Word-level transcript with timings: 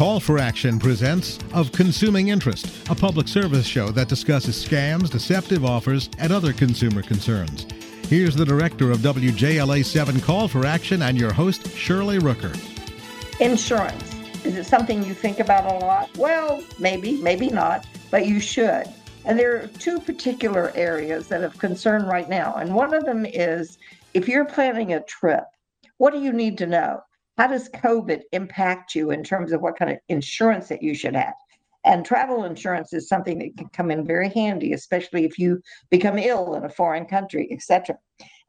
Call 0.00 0.18
for 0.18 0.38
Action 0.38 0.78
presents 0.78 1.38
Of 1.52 1.72
Consuming 1.72 2.28
Interest, 2.28 2.88
a 2.88 2.94
public 2.94 3.28
service 3.28 3.66
show 3.66 3.90
that 3.90 4.08
discusses 4.08 4.56
scams, 4.56 5.10
deceptive 5.10 5.62
offers, 5.62 6.08
and 6.16 6.32
other 6.32 6.54
consumer 6.54 7.02
concerns. 7.02 7.66
Here's 8.08 8.34
the 8.34 8.46
director 8.46 8.90
of 8.90 9.00
WJLA 9.00 9.84
7 9.84 10.20
Call 10.22 10.48
for 10.48 10.64
Action 10.64 11.02
and 11.02 11.18
your 11.18 11.34
host, 11.34 11.70
Shirley 11.76 12.18
Rooker. 12.18 12.56
Insurance. 13.40 14.14
Is 14.42 14.56
it 14.56 14.64
something 14.64 15.04
you 15.04 15.12
think 15.12 15.38
about 15.38 15.70
a 15.70 15.84
lot? 15.84 16.08
Well, 16.16 16.64
maybe, 16.78 17.20
maybe 17.20 17.50
not, 17.50 17.86
but 18.10 18.24
you 18.24 18.40
should. 18.40 18.84
And 19.26 19.38
there 19.38 19.54
are 19.60 19.66
two 19.66 20.00
particular 20.00 20.72
areas 20.74 21.28
that 21.28 21.44
of 21.44 21.58
concern 21.58 22.06
right 22.06 22.26
now. 22.26 22.54
And 22.54 22.74
one 22.74 22.94
of 22.94 23.04
them 23.04 23.26
is 23.26 23.76
if 24.14 24.28
you're 24.28 24.46
planning 24.46 24.94
a 24.94 25.02
trip, 25.02 25.44
what 25.98 26.14
do 26.14 26.20
you 26.20 26.32
need 26.32 26.56
to 26.56 26.66
know? 26.66 27.02
How 27.40 27.46
does 27.46 27.70
COVID 27.70 28.20
impact 28.32 28.94
you 28.94 29.12
in 29.12 29.24
terms 29.24 29.52
of 29.52 29.62
what 29.62 29.78
kind 29.78 29.90
of 29.90 29.96
insurance 30.10 30.68
that 30.68 30.82
you 30.82 30.92
should 30.92 31.16
have? 31.16 31.32
And 31.86 32.04
travel 32.04 32.44
insurance 32.44 32.92
is 32.92 33.08
something 33.08 33.38
that 33.38 33.56
can 33.56 33.70
come 33.70 33.90
in 33.90 34.06
very 34.06 34.28
handy, 34.28 34.74
especially 34.74 35.24
if 35.24 35.38
you 35.38 35.62
become 35.88 36.18
ill 36.18 36.54
in 36.56 36.64
a 36.64 36.68
foreign 36.68 37.06
country, 37.06 37.48
etc. 37.50 37.96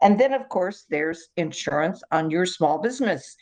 And 0.01 0.19
then, 0.19 0.33
of 0.33 0.49
course, 0.49 0.87
there's 0.89 1.29
insurance 1.37 2.03
on 2.11 2.29
your 2.29 2.45
small 2.45 2.79
business. 2.79 3.37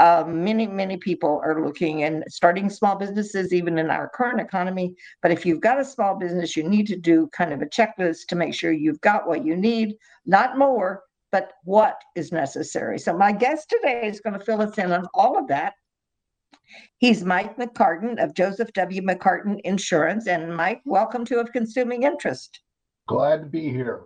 Uh, 0.00 0.24
many, 0.28 0.66
many 0.66 0.98
people 0.98 1.40
are 1.42 1.64
looking 1.64 2.02
and 2.02 2.22
starting 2.28 2.68
small 2.68 2.94
businesses, 2.94 3.54
even 3.54 3.78
in 3.78 3.88
our 3.88 4.10
current 4.10 4.38
economy. 4.38 4.94
But 5.22 5.30
if 5.30 5.46
you've 5.46 5.62
got 5.62 5.80
a 5.80 5.84
small 5.86 6.18
business, 6.18 6.58
you 6.58 6.68
need 6.68 6.86
to 6.88 6.96
do 6.96 7.26
kind 7.32 7.54
of 7.54 7.62
a 7.62 7.66
checklist 7.66 8.26
to 8.28 8.36
make 8.36 8.52
sure 8.52 8.70
you've 8.70 9.00
got 9.00 9.26
what 9.26 9.46
you 9.46 9.56
need, 9.56 9.94
not 10.26 10.58
more, 10.58 11.04
but 11.32 11.52
what 11.64 11.96
is 12.16 12.32
necessary. 12.32 12.98
So, 12.98 13.16
my 13.16 13.32
guest 13.32 13.70
today 13.70 14.06
is 14.06 14.20
going 14.20 14.38
to 14.38 14.44
fill 14.44 14.62
us 14.62 14.78
in 14.78 14.92
on 14.92 15.06
all 15.14 15.38
of 15.38 15.48
that. 15.48 15.74
He's 16.98 17.24
Mike 17.24 17.56
McCartan 17.56 18.22
of 18.22 18.34
Joseph 18.34 18.72
W. 18.74 19.02
McCartan 19.02 19.60
Insurance. 19.64 20.26
And 20.26 20.54
Mike, 20.54 20.82
welcome 20.84 21.24
to 21.26 21.40
Of 21.40 21.52
Consuming 21.52 22.04
Interest. 22.04 22.60
Glad 23.08 23.40
to 23.40 23.46
be 23.46 23.70
here. 23.70 24.02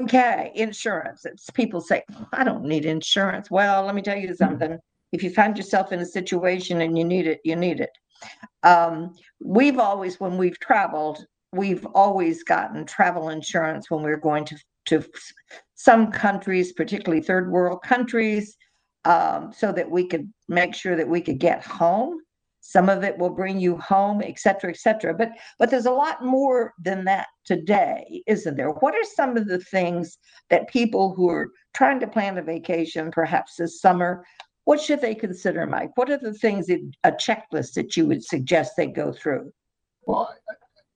Okay, 0.00 0.52
insurance. 0.54 1.24
It's 1.24 1.50
people 1.50 1.80
say, 1.80 2.02
I 2.32 2.44
don't 2.44 2.64
need 2.64 2.84
insurance. 2.84 3.50
Well, 3.50 3.84
let 3.84 3.94
me 3.94 4.02
tell 4.02 4.16
you 4.16 4.34
something. 4.34 4.78
If 5.12 5.22
you 5.22 5.30
find 5.30 5.56
yourself 5.56 5.92
in 5.92 6.00
a 6.00 6.06
situation 6.06 6.82
and 6.82 6.96
you 6.96 7.04
need 7.04 7.26
it, 7.26 7.40
you 7.44 7.56
need 7.56 7.80
it. 7.80 7.90
Um, 8.62 9.14
we've 9.40 9.78
always, 9.78 10.20
when 10.20 10.36
we've 10.36 10.58
traveled, 10.58 11.24
we've 11.52 11.86
always 11.94 12.42
gotten 12.42 12.84
travel 12.84 13.30
insurance 13.30 13.90
when 13.90 14.02
we 14.02 14.10
we're 14.10 14.16
going 14.16 14.44
to 14.46 14.58
to 14.88 15.04
some 15.78 16.10
countries, 16.10 16.72
particularly 16.72 17.22
third 17.22 17.52
world 17.52 17.80
countries, 17.82 18.56
um, 19.04 19.52
so 19.56 19.70
that 19.72 19.88
we 19.88 20.04
could 20.04 20.28
make 20.48 20.74
sure 20.74 20.96
that 20.96 21.08
we 21.08 21.20
could 21.20 21.38
get 21.38 21.64
home. 21.64 22.18
Some 22.60 22.88
of 22.88 23.04
it 23.04 23.16
will 23.16 23.30
bring 23.30 23.60
you 23.60 23.78
home, 23.78 24.20
et 24.20 24.38
cetera, 24.40 24.70
et 24.70 24.76
cetera. 24.76 25.14
But 25.14 25.30
but 25.58 25.70
there's 25.70 25.86
a 25.86 26.00
lot 26.06 26.24
more 26.24 26.74
than 26.82 27.04
that 27.04 27.28
today, 27.44 28.22
isn't 28.26 28.56
there? 28.56 28.70
What 28.70 28.94
are 28.94 29.04
some 29.04 29.36
of 29.36 29.46
the 29.46 29.60
things 29.60 30.18
that 30.50 30.68
people 30.68 31.14
who 31.14 31.30
are 31.30 31.48
trying 31.74 32.00
to 32.00 32.08
plan 32.08 32.36
a 32.38 32.42
vacation, 32.42 33.12
perhaps 33.12 33.54
this 33.54 33.80
summer, 33.80 34.24
what 34.64 34.80
should 34.80 35.00
they 35.00 35.14
consider, 35.14 35.64
Mike? 35.64 35.92
What 35.94 36.10
are 36.10 36.18
the 36.18 36.34
things 36.34 36.66
that 36.66 36.80
a 37.04 37.12
checklist 37.12 37.74
that 37.74 37.96
you 37.96 38.04
would 38.06 38.24
suggest 38.24 38.72
they 38.76 38.88
go 38.88 39.12
through? 39.12 39.52
Well, 40.06 40.34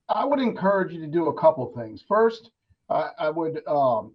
I 0.08 0.25
would 0.25 0.41
encourage 0.41 0.92
you 0.92 1.00
to 1.00 1.06
do 1.06 1.28
a 1.28 1.41
couple 1.41 1.72
things. 1.77 2.05
First, 2.06 2.50
I, 2.91 3.10
I 3.19 3.30
would 3.30 3.62
um, 3.69 4.14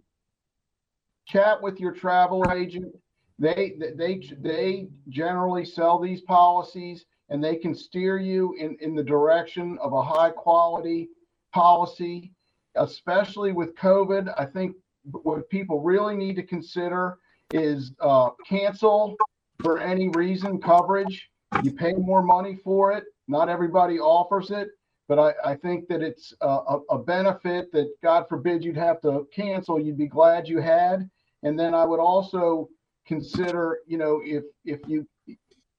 chat 1.28 1.62
with 1.62 1.78
your 1.78 1.92
travel 1.92 2.44
agent. 2.50 2.94
They 3.38 3.76
they 3.96 4.20
they 4.40 4.88
generally 5.08 5.64
sell 5.64 5.98
these 5.98 6.22
policies, 6.22 7.04
and 7.28 7.42
they 7.42 7.56
can 7.56 7.74
steer 7.74 8.18
you 8.18 8.54
in 8.58 8.76
in 8.80 8.94
the 8.94 9.02
direction 9.02 9.78
of 9.80 9.92
a 9.92 10.02
high 10.02 10.30
quality 10.30 11.08
policy. 11.52 12.32
Especially 12.74 13.52
with 13.52 13.74
COVID, 13.74 14.32
I 14.38 14.44
think 14.44 14.76
what 15.10 15.48
people 15.50 15.80
really 15.80 16.16
need 16.16 16.36
to 16.36 16.42
consider 16.42 17.18
is 17.52 17.92
uh, 18.00 18.30
cancel 18.46 19.16
for 19.60 19.80
any 19.80 20.08
reason 20.10 20.60
coverage. 20.60 21.28
You 21.62 21.72
pay 21.72 21.94
more 21.94 22.22
money 22.22 22.56
for 22.62 22.92
it. 22.92 23.04
Not 23.26 23.48
everybody 23.48 23.98
offers 23.98 24.50
it 24.50 24.68
but 25.08 25.18
I, 25.18 25.52
I 25.52 25.54
think 25.56 25.88
that 25.88 26.02
it's 26.02 26.34
a, 26.42 26.78
a, 26.90 26.98
benefit 26.98 27.72
that 27.72 27.88
God 28.02 28.26
forbid 28.28 28.62
you'd 28.62 28.76
have 28.76 29.00
to 29.00 29.26
cancel. 29.34 29.80
You'd 29.80 29.96
be 29.96 30.06
glad 30.06 30.46
you 30.46 30.60
had. 30.60 31.08
And 31.42 31.58
then 31.58 31.74
I 31.74 31.84
would 31.84 32.00
also 32.00 32.68
consider, 33.06 33.80
you 33.86 33.98
know, 33.98 34.20
if 34.24 34.44
if 34.64 34.80
you 34.86 35.06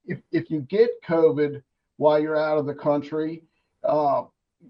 if 0.06 0.20
if 0.32 0.50
you 0.50 0.62
get 0.62 0.90
COVID 1.08 1.62
while 1.98 2.20
you're 2.20 2.40
out 2.40 2.58
of 2.58 2.66
the 2.66 2.74
country, 2.74 3.44
uh, 3.84 4.24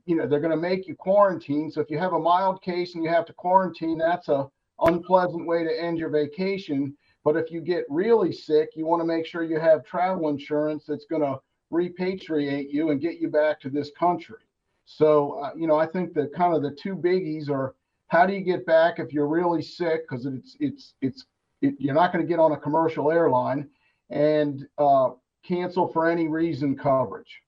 you 0.05 0.15
know, 0.15 0.27
they're 0.27 0.39
going 0.39 0.51
to 0.51 0.57
make 0.57 0.87
you 0.87 0.95
quarantine. 0.95 1.71
So 1.71 1.81
if 1.81 1.89
you 1.89 1.97
have 1.97 2.13
a 2.13 2.19
mild 2.19 2.61
case 2.61 2.95
and 2.95 3.03
you 3.03 3.09
have 3.09 3.25
to 3.25 3.33
quarantine, 3.33 3.97
that's 3.97 4.29
a 4.29 4.47
unpleasant 4.81 5.45
way 5.45 5.63
to 5.63 5.81
end 5.81 5.97
your 5.97 6.09
vacation. 6.09 6.95
But 7.23 7.35
if 7.35 7.51
you 7.51 7.61
get 7.61 7.83
really 7.89 8.31
sick, 8.31 8.69
you 8.75 8.85
want 8.85 9.01
to 9.01 9.05
make 9.05 9.25
sure 9.25 9.43
you 9.43 9.59
have 9.59 9.83
travel 9.83 10.29
insurance 10.29 10.85
that's 10.87 11.05
going 11.05 11.21
to 11.21 11.39
repatriate 11.71 12.71
you 12.71 12.89
and 12.89 13.01
get 13.01 13.19
you 13.19 13.29
back 13.29 13.59
to 13.61 13.69
this 13.69 13.91
country. 13.97 14.37
So, 14.85 15.39
uh, 15.43 15.51
you 15.55 15.67
know, 15.67 15.77
I 15.77 15.85
think 15.85 16.13
that 16.13 16.33
kind 16.33 16.55
of 16.55 16.63
the 16.63 16.71
two 16.71 16.95
biggies 16.95 17.49
are 17.49 17.75
how 18.09 18.25
do 18.25 18.33
you 18.33 18.41
get 18.41 18.65
back 18.65 18.99
if 18.99 19.13
you're 19.13 19.27
really 19.27 19.61
sick 19.61 20.07
because 20.07 20.25
it's 20.25 20.57
it's 20.59 20.93
it's 21.01 21.25
it, 21.61 21.75
you're 21.77 21.95
not 21.95 22.11
going 22.11 22.23
to 22.23 22.27
get 22.27 22.39
on 22.39 22.51
a 22.51 22.57
commercial 22.57 23.11
airline 23.11 23.69
and 24.09 24.67
uh, 24.77 25.11
cancel 25.43 25.87
for 25.87 26.09
any 26.09 26.27
reason 26.27 26.75
coverage. 26.75 27.41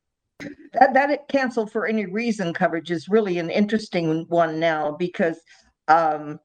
That 0.74 0.94
that 0.94 1.28
cancel 1.28 1.68
for 1.68 1.86
any 1.86 2.06
reason 2.06 2.54
coverage 2.54 2.92
is 2.92 3.10
really 3.10 3.38
an 3.40 3.50
interesting 3.50 4.26
one 4.30 4.60
now 4.60 4.92
because 4.92 5.40
um, 5.88 6.40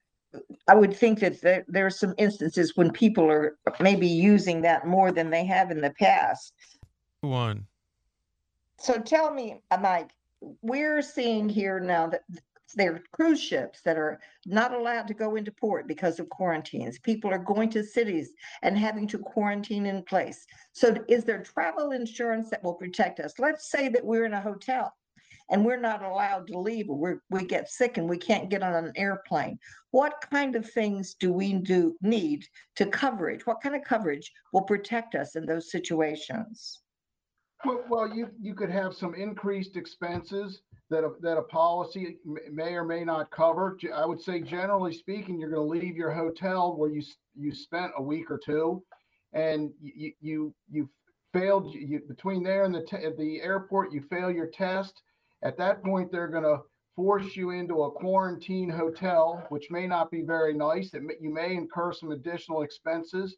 I 0.69 0.75
would 0.75 0.97
think 0.97 1.21
that 1.21 1.41
there, 1.41 1.65
there 1.69 1.87
are 1.87 1.91
some 1.91 2.15
instances 2.19 2.72
when 2.76 2.91
people 2.91 3.31
are 3.31 3.59
maybe 3.81 4.06
using 4.06 4.62
that 4.62 4.87
more 4.87 5.12
than 5.12 5.31
they 5.31 5.44
have 5.44 5.71
in 5.71 5.81
the 5.81 5.91
past. 5.91 6.53
One. 7.21 7.66
So 8.78 8.99
tell 8.99 9.32
me, 9.32 9.60
uh, 9.71 9.78
Mike, 9.78 10.10
we're 10.62 11.03
seeing 11.03 11.49
here 11.49 11.81
now 11.81 12.09
that 12.09 12.22
there 12.75 12.94
are 12.94 13.03
cruise 13.12 13.41
ships 13.41 13.81
that 13.82 13.97
are 13.97 14.21
not 14.44 14.75
allowed 14.75 15.06
to 15.09 15.15
go 15.15 15.37
into 15.37 15.53
port 15.53 15.87
because 15.87 16.19
of 16.19 16.28
quarantines. 16.28 16.99
People 16.99 17.31
are 17.31 17.38
going 17.38 17.71
to 17.71 17.84
cities 17.84 18.32
and 18.62 18.77
having 18.77 19.06
to 19.09 19.19
quarantine 19.19 19.87
in 19.87 20.03
place. 20.03 20.44
So, 20.72 20.94
is 21.09 21.25
there 21.25 21.43
travel 21.43 21.93
insurance 21.93 22.50
that 22.50 22.62
will 22.62 22.75
protect 22.75 23.21
us? 23.21 23.38
Let's 23.38 23.71
say 23.71 23.88
that 23.88 24.05
we're 24.05 24.25
in 24.25 24.34
a 24.34 24.41
hotel 24.41 24.93
and 25.50 25.65
we're 25.65 25.81
not 25.81 26.03
allowed 26.03 26.47
to 26.49 26.59
leave 26.59 26.91
or 26.91 27.22
we 27.31 27.44
get 27.44 27.71
sick 27.71 27.99
and 27.99 28.09
we 28.09 28.19
can't 28.19 28.50
get 28.50 28.62
on 28.62 28.75
an 28.75 28.93
airplane. 28.97 29.59
What 29.93 30.25
kind 30.31 30.56
of 30.56 30.69
things 30.69 31.15
do 31.15 31.32
we 31.32 31.55
do 31.55 31.97
need 32.03 32.44
to 32.76 32.87
coverage? 32.87 33.47
What 33.47 33.60
kind 33.62 33.76
of 33.76 33.84
coverage 33.84 34.32
will 34.53 34.62
protect 34.62 35.15
us 35.15 35.37
in 35.37 35.47
those 35.47 35.71
situations? 35.71 36.82
Well, 37.65 37.84
well, 37.89 38.15
you 38.15 38.28
you 38.41 38.55
could 38.55 38.71
have 38.71 38.94
some 38.94 39.15
increased 39.15 39.77
expenses 39.77 40.61
that 40.91 41.05
a, 41.05 41.11
that 41.21 41.39
a 41.39 41.43
policy 41.43 42.19
may 42.53 42.75
or 42.75 42.84
may 42.84 43.05
not 43.05 43.31
cover. 43.31 43.77
I 43.94 44.05
would 44.06 44.21
say, 44.21 44.41
generally 44.41 44.93
speaking, 44.93 45.41
you're 45.41 45.50
going 45.50 45.67
to 45.67 45.87
leave 45.87 45.97
your 45.97 46.11
hotel 46.12 46.77
where 46.77 46.91
you 46.91 47.03
you 47.34 47.53
spent 47.55 47.93
a 47.97 48.03
week 48.03 48.31
or 48.31 48.39
two, 48.39 48.83
and 49.33 49.72
you 49.81 50.12
you 50.21 50.55
you 50.71 50.89
failed 51.33 51.75
you, 51.75 52.00
between 52.06 52.43
there 52.43 52.65
and 52.65 52.75
the 52.75 53.15
the 53.19 53.41
airport. 53.43 53.93
You 53.93 54.03
fail 54.03 54.31
your 54.31 54.49
test. 54.49 55.03
At 55.43 55.56
that 55.59 55.83
point, 55.83 56.12
they're 56.12 56.28
going 56.28 56.44
to 56.44 56.59
force 56.94 57.37
you 57.37 57.50
into 57.50 57.83
a 57.83 57.91
quarantine 57.91 58.71
hotel, 58.71 59.44
which 59.50 59.71
may 59.71 59.87
not 59.87 60.11
be 60.11 60.23
very 60.23 60.55
nice. 60.55 60.91
That 60.91 61.03
you 61.21 61.33
may 61.33 61.55
incur 61.55 61.93
some 61.93 62.11
additional 62.12 62.62
expenses. 62.62 63.37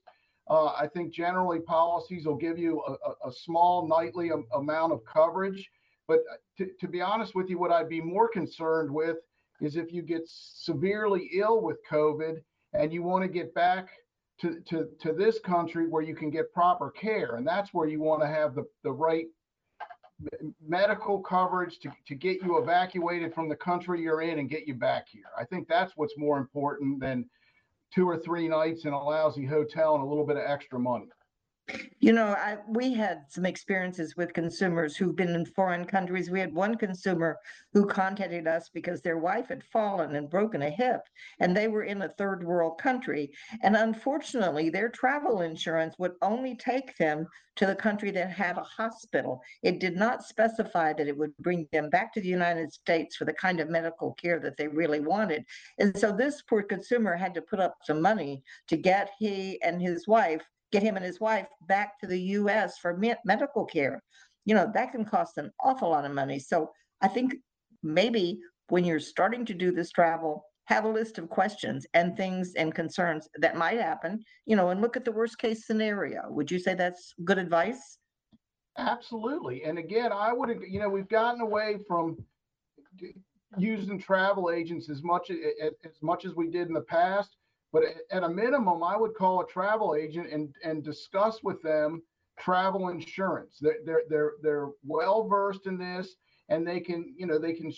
Uh, 0.51 0.67
I 0.67 0.87
think 0.87 1.13
generally 1.13 1.61
policies 1.61 2.27
will 2.27 2.37
give 2.37 2.59
you 2.59 2.83
a, 2.87 3.29
a, 3.29 3.33
small 3.33 3.87
nightly 3.87 4.31
am, 4.33 4.47
amount 4.55 4.93
of 4.93 5.01
coverage. 5.05 5.69
But 6.07 6.21
uh, 6.21 6.37
to, 6.59 6.71
to 6.81 6.89
be 6.89 7.03
honest 7.03 7.35
with 7.35 7.51
you, 7.51 7.59
what 7.59 7.71
I'd 7.71 7.89
be 7.89 8.01
more 8.01 8.29
concerned 8.29 8.91
with 8.91 9.17
is 9.61 9.77
if 9.77 9.93
you 9.93 10.03
get 10.03 10.23
severely 10.27 11.31
ill 11.35 11.61
with 11.61 11.79
COVID 11.91 12.41
and 12.73 12.93
you 12.93 13.03
want 13.03 13.25
to 13.25 13.29
get 13.29 13.55
back 13.55 13.89
to, 14.41 14.61
to, 14.69 14.89
to 15.01 15.13
this 15.13 15.39
country 15.41 15.89
where 15.89 16.03
you 16.03 16.15
can 16.15 16.31
get 16.31 16.53
proper 16.53 16.91
care. 16.91 17.37
And 17.37 17.47
that's 17.47 17.75
where 17.75 17.89
you 17.89 18.01
want 18.01 18.23
to 18.23 18.29
have 18.29 18.55
the, 18.55 18.65
the 18.85 18.93
right 18.93 19.27
medical 20.67 21.21
coverage 21.21 21.79
to, 21.81 21.93
to 22.07 22.15
get 22.15 22.43
you 22.43 22.59
evacuated 22.59 23.35
from 23.35 23.49
the 23.49 23.57
country 23.57 24.01
you're 24.01 24.23
in 24.23 24.39
and 24.39 24.49
get 24.49 24.67
you 24.67 24.75
back 24.75 25.07
here. 25.11 25.31
I 25.39 25.45
think 25.45 25.69
that's 25.69 25.93
what's 25.97 26.17
more 26.17 26.39
important 26.39 27.01
than 27.01 27.29
two 27.95 28.09
or 28.09 28.17
three 28.17 28.49
nights 28.49 28.85
in 28.85 28.93
a 28.93 29.03
lousy 29.03 29.45
hotel 29.47 29.95
and 29.95 30.05
a 30.05 30.07
little 30.07 30.27
bit 30.27 30.37
of 30.37 30.43
extra 30.47 30.79
money. 30.79 31.09
You 32.01 32.13
know, 32.13 32.29
I, 32.29 32.59
we 32.69 32.95
had 32.95 33.25
some 33.29 33.45
experiences 33.45 34.17
with 34.17 34.33
consumers 34.33 34.97
who've 34.97 35.17
been 35.17 35.35
in 35.35 35.45
foreign 35.45 35.85
countries. 35.85 36.31
We 36.31 36.41
had 36.41 36.55
one 36.55 36.77
consumer 36.77 37.39
who 37.75 37.87
contacted 37.87 38.47
us 38.47 38.71
because 38.73 39.03
their 39.03 39.19
wife 39.19 39.49
had 39.49 39.65
fallen 39.65 40.15
and 40.17 40.31
broken 40.31 40.63
a 40.63 40.71
hip, 40.71 41.01
and 41.41 41.55
they 41.57 41.69
were 41.69 41.83
in 41.83 42.03
a 42.03 42.09
third 42.11 42.45
world 42.45 42.81
country. 42.81 43.31
And 43.63 43.77
unfortunately, 43.77 44.71
their 44.71 44.89
travel 44.89 45.43
insurance 45.43 45.97
would 45.99 46.13
only 46.23 46.57
take 46.57 46.97
them 46.97 47.27
to 47.57 47.67
the 47.67 47.75
country 47.75 48.13
that 48.13 48.31
had 48.31 48.57
a 48.57 48.63
hospital. 48.63 49.43
It 49.63 49.81
did 49.81 49.97
not 49.97 50.23
specify 50.23 50.93
that 50.93 51.09
it 51.09 51.19
would 51.19 51.37
bring 51.39 51.69
them 51.73 51.91
back 51.91 52.15
to 52.15 52.21
the 52.21 52.29
United 52.29 52.73
States 52.73 53.17
for 53.17 53.25
the 53.25 53.33
kind 53.33 53.59
of 53.59 53.69
medical 53.69 54.15
care 54.15 54.39
that 54.39 54.57
they 54.57 54.69
really 54.69 55.01
wanted. 55.01 55.45
And 55.79 55.97
so 55.99 56.13
this 56.13 56.41
poor 56.43 56.63
consumer 56.63 57.17
had 57.17 57.35
to 57.35 57.43
put 57.43 57.59
up 57.59 57.75
some 57.83 58.01
money 58.01 58.45
to 58.69 58.77
get 58.77 59.11
he 59.19 59.61
and 59.61 59.83
his 59.83 60.07
wife 60.07 60.43
get 60.73 60.83
him 60.83 60.97
and 60.97 61.05
his 61.05 61.21
wife 61.21 61.47
back 61.67 61.99
to 62.01 62.07
the 62.07 62.21
US 62.21 62.79
for 62.79 62.97
me- 62.97 63.15
medical 63.25 63.65
care. 63.65 64.03
You 64.45 64.55
know, 64.55 64.71
that 64.75 64.93
can 64.93 65.05
cost 65.05 65.39
an 65.39 65.51
awful 65.63 65.91
lot 65.91 66.05
of 66.05 66.13
money. 66.13 66.39
So 66.39 66.71
I 67.01 67.09
think 67.09 67.37
maybe 67.83 68.41
when 68.69 68.85
you're 68.85 69.01
starting 69.01 69.45
to 69.47 69.55
do 69.55 69.73
this 69.73 69.91
travel, 69.91 70.45
have 70.69 70.85
a 70.85 70.89
list 70.89 71.17
of 71.17 71.31
questions 71.31 71.87
and 71.95 72.15
things 72.17 72.53
and 72.55 72.75
concerns 72.75 73.27
that 73.37 73.57
might 73.57 73.81
happen, 73.81 74.23
you 74.45 74.55
know, 74.55 74.69
and 74.69 74.83
look 74.83 74.99
at 74.99 75.05
the 75.05 75.13
worst 75.13 75.39
case 75.39 75.67
scenario. 75.67 76.23
Would 76.29 76.51
you 76.51 76.59
say 76.59 76.75
that's 76.75 77.15
good 77.25 77.39
advice? 77.39 77.99
Absolutely. 78.77 79.65
And 79.65 79.79
again, 79.79 80.13
I 80.13 80.33
would, 80.35 80.61
you 80.69 80.79
know, 80.79 80.91
we've 80.91 81.09
gotten 81.09 81.41
away 81.41 81.79
from 81.89 82.19
using 83.57 83.99
travel 83.99 84.51
agents 84.51 84.91
as 84.91 85.03
much 85.03 85.31
as 85.31 86.03
much 86.03 86.27
as 86.27 86.35
we 86.35 86.49
did 86.49 86.69
in 86.69 86.75
the 86.75 86.83
past. 86.83 87.38
But 87.73 87.83
at 88.11 88.23
a 88.23 88.29
minimum, 88.29 88.83
I 88.83 88.97
would 88.97 89.15
call 89.15 89.41
a 89.41 89.47
travel 89.47 89.95
agent 89.95 90.33
and, 90.33 90.55
and 90.65 90.83
discuss 90.83 91.43
with 91.43 91.61
them 91.63 92.03
travel 92.39 92.89
insurance. 92.89 93.59
They're, 93.61 93.79
they're, 93.85 94.03
they're, 94.09 94.33
they're 94.43 94.69
well 94.85 95.29
versed 95.29 95.67
in 95.67 95.77
this 95.77 96.17
and 96.49 96.67
they 96.67 96.81
can, 96.81 97.15
you 97.17 97.27
know, 97.27 97.39
they 97.39 97.53
can 97.53 97.73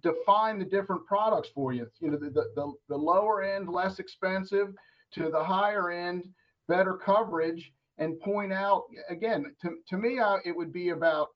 define 0.00 0.58
the 0.58 0.64
different 0.64 1.04
products 1.06 1.50
for 1.54 1.72
you. 1.72 1.86
You 2.00 2.12
know, 2.12 2.16
the, 2.16 2.30
the, 2.30 2.72
the 2.88 2.96
lower 2.96 3.42
end, 3.42 3.68
less 3.68 3.98
expensive 3.98 4.68
to 5.14 5.28
the 5.30 5.44
higher 5.44 5.90
end, 5.90 6.24
better 6.68 6.94
coverage 6.94 7.72
and 7.98 8.18
point 8.20 8.52
out 8.52 8.84
again, 9.10 9.54
to, 9.60 9.76
to 9.88 9.96
me, 9.98 10.20
I, 10.20 10.38
it 10.44 10.56
would 10.56 10.72
be 10.72 10.90
about 10.90 11.28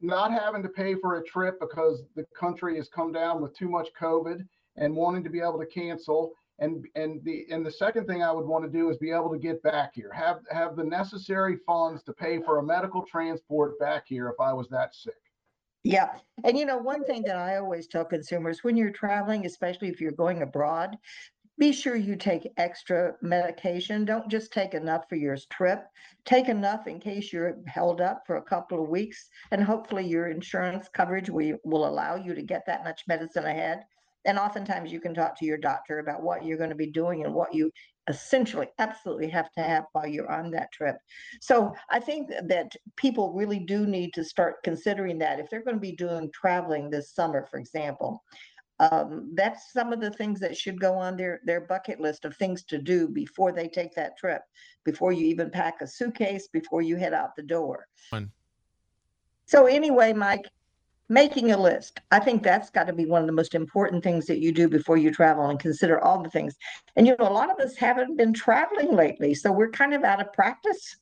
not 0.00 0.32
having 0.32 0.62
to 0.62 0.68
pay 0.68 0.94
for 0.94 1.16
a 1.16 1.24
trip 1.24 1.58
because 1.60 2.02
the 2.16 2.26
country 2.38 2.76
has 2.76 2.88
come 2.88 3.12
down 3.12 3.40
with 3.40 3.56
too 3.56 3.68
much 3.68 3.88
COVID 4.00 4.40
and 4.76 4.94
wanting 4.94 5.24
to 5.24 5.30
be 5.30 5.40
able 5.40 5.58
to 5.58 5.66
cancel 5.66 6.32
and 6.58 6.86
and 6.94 7.22
the 7.24 7.46
and 7.50 7.64
the 7.64 7.70
second 7.70 8.06
thing 8.06 8.22
I 8.22 8.32
would 8.32 8.46
want 8.46 8.64
to 8.64 8.70
do 8.70 8.88
is 8.90 8.96
be 8.96 9.10
able 9.10 9.30
to 9.30 9.38
get 9.38 9.62
back 9.62 9.92
here, 9.94 10.10
have 10.12 10.40
have 10.50 10.76
the 10.76 10.84
necessary 10.84 11.58
funds 11.66 12.02
to 12.04 12.12
pay 12.12 12.40
for 12.42 12.58
a 12.58 12.62
medical 12.62 13.02
transport 13.02 13.78
back 13.78 14.04
here 14.06 14.28
if 14.28 14.40
I 14.40 14.52
was 14.52 14.68
that 14.68 14.94
sick. 14.94 15.14
Yeah. 15.84 16.16
And 16.42 16.58
you 16.58 16.66
know, 16.66 16.78
one 16.78 17.04
thing 17.04 17.22
that 17.26 17.36
I 17.36 17.58
always 17.58 17.86
tell 17.86 18.04
consumers 18.04 18.64
when 18.64 18.76
you're 18.76 18.90
traveling, 18.90 19.46
especially 19.46 19.88
if 19.88 20.00
you're 20.00 20.10
going 20.12 20.42
abroad, 20.42 20.96
be 21.58 21.72
sure 21.72 21.96
you 21.96 22.16
take 22.16 22.52
extra 22.56 23.14
medication. 23.22 24.04
Don't 24.04 24.28
just 24.28 24.52
take 24.52 24.74
enough 24.74 25.08
for 25.08 25.16
your 25.16 25.36
trip. 25.50 25.86
Take 26.24 26.48
enough 26.48 26.86
in 26.86 27.00
case 27.00 27.32
you're 27.32 27.58
held 27.66 28.00
up 28.00 28.24
for 28.26 28.36
a 28.36 28.42
couple 28.42 28.82
of 28.82 28.90
weeks. 28.90 29.28
And 29.52 29.62
hopefully, 29.62 30.06
your 30.06 30.28
insurance 30.28 30.88
coverage 30.92 31.30
will, 31.30 31.56
will 31.64 31.86
allow 31.86 32.16
you 32.16 32.34
to 32.34 32.42
get 32.42 32.66
that 32.66 32.82
much 32.84 33.04
medicine 33.06 33.46
ahead. 33.46 33.84
And 34.26 34.38
oftentimes 34.38 34.92
you 34.92 35.00
can 35.00 35.14
talk 35.14 35.38
to 35.38 35.46
your 35.46 35.56
doctor 35.56 36.00
about 36.00 36.22
what 36.22 36.44
you're 36.44 36.58
going 36.58 36.70
to 36.70 36.76
be 36.76 36.90
doing 36.90 37.24
and 37.24 37.32
what 37.32 37.54
you 37.54 37.70
essentially 38.08 38.68
absolutely 38.78 39.28
have 39.28 39.50
to 39.52 39.62
have 39.62 39.84
while 39.92 40.06
you're 40.06 40.30
on 40.30 40.50
that 40.50 40.72
trip. 40.72 40.96
So 41.40 41.74
I 41.90 42.00
think 42.00 42.30
that 42.30 42.72
people 42.96 43.32
really 43.32 43.60
do 43.60 43.86
need 43.86 44.12
to 44.14 44.24
start 44.24 44.62
considering 44.62 45.18
that 45.18 45.40
if 45.40 45.48
they're 45.50 45.64
going 45.64 45.76
to 45.76 45.80
be 45.80 45.96
doing 45.96 46.30
traveling 46.32 46.90
this 46.90 47.12
summer, 47.12 47.46
for 47.50 47.58
example. 47.58 48.22
Um, 48.78 49.32
that's 49.34 49.72
some 49.72 49.92
of 49.92 50.02
the 50.02 50.10
things 50.10 50.38
that 50.40 50.54
should 50.54 50.78
go 50.78 50.94
on 50.98 51.16
their 51.16 51.40
their 51.46 51.62
bucket 51.62 51.98
list 51.98 52.26
of 52.26 52.36
things 52.36 52.62
to 52.64 52.76
do 52.76 53.08
before 53.08 53.50
they 53.50 53.68
take 53.68 53.94
that 53.94 54.18
trip, 54.18 54.42
before 54.84 55.12
you 55.12 55.26
even 55.26 55.50
pack 55.50 55.80
a 55.80 55.86
suitcase, 55.86 56.48
before 56.52 56.82
you 56.82 56.96
head 56.96 57.14
out 57.14 57.34
the 57.36 57.42
door. 57.42 57.86
So 59.46 59.66
anyway, 59.66 60.12
Mike, 60.12 60.44
making 61.08 61.52
a 61.52 61.56
list. 61.56 62.00
I 62.10 62.18
think 62.18 62.42
that's 62.42 62.70
got 62.70 62.86
to 62.86 62.92
be 62.92 63.06
one 63.06 63.20
of 63.20 63.26
the 63.26 63.32
most 63.32 63.54
important 63.54 64.02
things 64.02 64.26
that 64.26 64.38
you 64.38 64.52
do 64.52 64.68
before 64.68 64.96
you 64.96 65.10
travel 65.10 65.48
and 65.48 65.58
consider 65.58 66.00
all 66.00 66.22
the 66.22 66.30
things. 66.30 66.56
And 66.96 67.06
you 67.06 67.16
know, 67.18 67.28
a 67.28 67.32
lot 67.32 67.50
of 67.50 67.58
us 67.64 67.76
haven't 67.76 68.16
been 68.16 68.32
traveling 68.32 68.94
lately, 68.94 69.34
so 69.34 69.52
we're 69.52 69.70
kind 69.70 69.94
of 69.94 70.04
out 70.04 70.20
of 70.20 70.32
practice. 70.32 70.96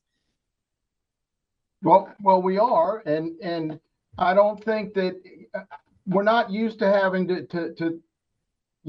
Well, 1.83 2.15
well, 2.23 2.41
we 2.41 2.59
are, 2.59 3.03
and 3.07 3.39
and 3.43 3.79
I 4.17 4.33
don't 4.33 4.63
think 4.63 4.95
that 4.95 5.21
uh, 5.55 5.61
we're 6.07 6.23
not 6.23 6.51
used 6.51 6.79
to 6.79 6.91
having 6.91 7.29
to 7.29 7.47
to, 7.47 7.75
to 7.75 8.01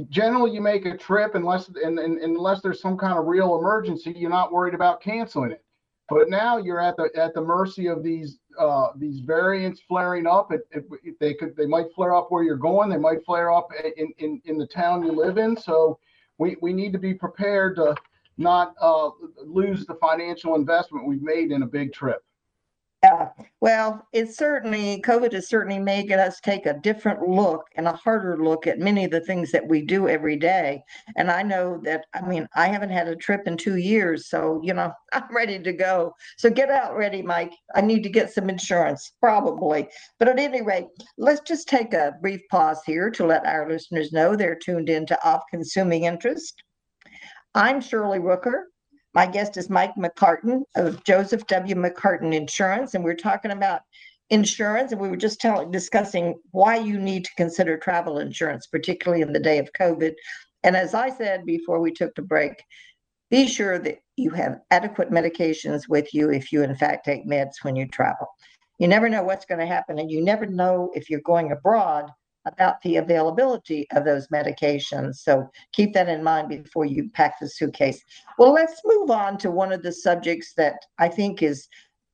generally 0.10 0.52
you 0.52 0.62
make 0.62 0.86
a 0.86 0.98
trip 0.98 1.36
unless 1.36 1.68
and, 1.70 2.00
and, 2.00 2.20
unless 2.22 2.62
there's 2.62 2.82
some 2.82 2.98
kind 2.98 3.18
of 3.18 3.26
real 3.26 3.60
emergency, 3.60 4.14
you're 4.16 4.30
not 4.30 4.52
worried 4.52 4.74
about 4.74 5.02
canceling 5.02 5.52
it. 5.52 5.65
But 6.08 6.30
now 6.30 6.58
you're 6.58 6.82
at 6.82 6.98
the 6.98 7.10
at 7.16 7.34
the 7.34 7.42
mercy 7.42 7.88
of 7.88 8.04
these 8.04 8.38
uh, 8.60 8.90
these 8.96 9.22
variants 9.22 9.82
flaring 9.88 10.28
up. 10.28 10.52
It, 10.52 10.68
it, 10.72 10.86
it, 11.04 11.20
they 11.20 11.34
could 11.34 11.56
they 11.58 11.66
might 11.66 11.88
flare 11.96 12.14
up 12.14 12.28
where 12.30 12.44
you're 12.44 12.58
going. 12.58 12.90
They 12.90 12.98
might 12.98 13.26
flare 13.26 13.52
up 13.52 13.70
in, 13.98 14.14
in, 14.20 14.42
in 14.46 14.58
the 14.58 14.68
town 14.68 15.04
you 15.04 15.12
live 15.12 15.38
in. 15.38 15.58
So 15.58 16.00
we, 16.38 16.58
we 16.62 16.74
need 16.74 16.94
to 16.94 17.00
be 17.00 17.14
prepared 17.14 17.78
to 17.78 17.96
not 18.38 18.76
uh, 18.80 19.10
lose 19.44 19.86
the 19.86 19.96
financial 19.96 20.56
investment 20.56 21.08
we've 21.08 21.22
made 21.22 21.52
in 21.52 21.64
a 21.64 21.68
big 21.68 21.94
trip. 21.94 22.24
Yeah, 23.06 23.30
well, 23.62 24.08
it's 24.14 24.36
certainly, 24.36 25.00
COVID 25.06 25.34
has 25.34 25.48
certainly 25.48 25.78
made 25.78 26.12
us 26.12 26.40
take 26.40 26.66
a 26.66 26.80
different 26.80 27.22
look 27.22 27.66
and 27.76 27.88
a 27.88 27.94
harder 27.94 28.44
look 28.44 28.66
at 28.66 28.80
many 28.80 29.06
of 29.06 29.12
the 29.12 29.22
things 29.22 29.52
that 29.52 29.68
we 29.68 29.84
do 29.84 30.08
every 30.08 30.36
day. 30.36 30.82
And 31.16 31.30
I 31.30 31.44
know 31.44 31.80
that, 31.84 32.08
I 32.16 32.22
mean, 32.22 32.48
I 32.56 32.68
haven't 32.68 32.90
had 32.90 33.08
a 33.08 33.16
trip 33.16 33.42
in 33.46 33.58
two 33.58 33.76
years, 33.76 34.28
so, 34.28 34.60
you 34.64 34.74
know, 34.74 34.92
I'm 35.14 35.36
ready 35.36 35.60
to 35.60 35.72
go. 35.72 36.16
So 36.38 36.50
get 36.50 36.72
out 36.72 36.98
ready, 36.98 37.22
Mike. 37.22 37.54
I 37.76 37.82
need 37.82 38.02
to 38.02 38.10
get 38.10 38.34
some 38.34 38.50
insurance, 38.50 39.12
probably. 39.20 39.88
But 40.18 40.30
at 40.30 40.40
any 40.40 40.64
rate, 40.64 40.88
let's 41.20 41.42
just 41.42 41.68
take 41.68 41.94
a 41.94 42.16
brief 42.24 42.42
pause 42.50 42.82
here 42.88 43.12
to 43.12 43.26
let 43.28 43.46
our 43.46 43.70
listeners 43.70 44.14
know 44.14 44.36
they're 44.36 44.56
tuned 44.56 44.90
into 44.90 45.16
Of 45.28 45.42
Consuming 45.52 46.06
Interest. 46.06 46.60
I'm 47.54 47.82
Shirley 47.82 48.18
Rooker. 48.18 48.64
My 49.16 49.26
guest 49.26 49.56
is 49.56 49.70
Mike 49.70 49.96
McCartan 49.96 50.64
of 50.76 51.02
Joseph 51.06 51.48
W. 51.48 51.74
McCartan 51.74 52.36
Insurance, 52.36 52.96
and 52.96 53.04
we're 53.04 53.16
talking 53.16 53.52
about 53.52 53.84
insurance. 54.30 54.92
And 54.92 55.00
we 55.00 55.08
were 55.08 55.16
just 55.16 55.40
telling, 55.40 55.72
discussing 55.72 56.36
why 56.52 56.76
you 56.76 57.00
need 57.00 57.24
to 57.24 57.36
consider 57.38 57.78
travel 57.78 58.20
insurance, 58.20 58.68
particularly 58.68 59.22
in 59.22 59.32
the 59.32 59.40
day 59.40 59.58
of 59.58 59.72
COVID. 59.72 60.16
And 60.64 60.76
as 60.76 60.94
I 60.94 61.10
said 61.10 61.46
before 61.46 61.80
we 61.80 61.94
took 61.94 62.14
the 62.16 62.24
break, 62.24 62.62
be 63.32 63.48
sure 63.48 63.80
that 63.80 64.00
you 64.18 64.32
have 64.32 64.60
adequate 64.70 65.12
medications 65.12 65.88
with 65.88 66.14
you 66.14 66.30
if 66.30 66.52
you, 66.52 66.64
in 66.64 66.76
fact, 66.76 67.06
take 67.06 67.26
meds 67.26 67.64
when 67.64 67.78
you 67.78 67.88
travel. 67.88 68.28
You 68.80 68.90
never 68.90 69.08
know 69.08 69.24
what's 69.24 69.46
going 69.46 69.62
to 69.62 69.66
happen, 69.66 69.98
and 69.98 70.12
you 70.12 70.22
never 70.22 70.46
know 70.46 70.92
if 70.94 71.10
you're 71.10 71.22
going 71.22 71.54
abroad 71.54 72.12
about 72.46 72.82
the 72.82 72.98
availability 72.98 73.88
of 73.92 74.06
those 74.06 74.28
medications. 74.28 75.16
So 75.16 75.50
keep 75.72 75.94
that 75.94 76.10
in 76.10 76.24
mind 76.24 76.50
before 76.50 76.86
you 76.86 77.10
pack 77.10 77.40
the 77.40 77.50
suitcase. 77.50 78.04
Well, 78.38 78.54
let's 78.54 78.82
move 78.86 79.10
on 79.10 79.38
to 79.40 79.52
one 79.52 79.72
of 79.72 79.84
the 79.84 79.92
subjects 79.92 80.54
that 80.56 80.76
I 81.00 81.08
think 81.08 81.42
is 81.42 81.68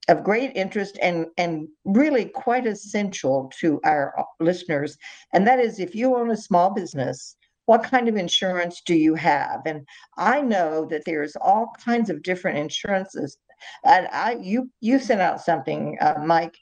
of 0.08 0.24
great 0.24 0.52
interest 0.56 0.98
and, 1.02 1.28
and 1.38 1.68
really 1.86 2.26
quite 2.26 2.66
essential 2.66 3.52
to 3.60 3.80
our 3.84 4.14
listeners. 4.40 4.98
And 5.34 5.46
that 5.48 5.60
is 5.60 5.80
if 5.80 5.94
you 5.96 6.16
own 6.16 6.32
a 6.32 6.38
small 6.38 6.74
business, 6.74 7.36
what 7.66 7.84
kind 7.84 8.08
of 8.10 8.16
insurance 8.16 8.82
do 8.86 8.96
you 8.96 9.16
have? 9.16 9.62
And 9.66 9.88
I 10.18 10.42
know 10.42 10.86
that 10.86 11.04
there's 11.06 11.36
all 11.36 11.74
kinds 11.84 12.10
of 12.10 12.24
different 12.24 12.58
insurances. 12.58 13.38
And 13.86 14.08
I 14.08 14.40
you 14.42 14.70
you 14.82 14.98
sent 14.98 15.22
out 15.22 15.40
something, 15.40 15.98
uh, 16.02 16.16
Mike, 16.26 16.58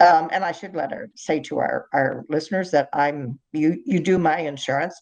um, 0.00 0.28
and 0.32 0.44
I 0.44 0.52
should 0.52 0.74
let 0.74 0.92
her 0.92 1.10
say 1.14 1.40
to 1.40 1.58
our, 1.58 1.86
our 1.92 2.24
listeners 2.28 2.70
that 2.72 2.88
I'm 2.92 3.38
you 3.52 3.82
you 3.84 4.00
do 4.00 4.18
my 4.18 4.38
insurance, 4.38 5.00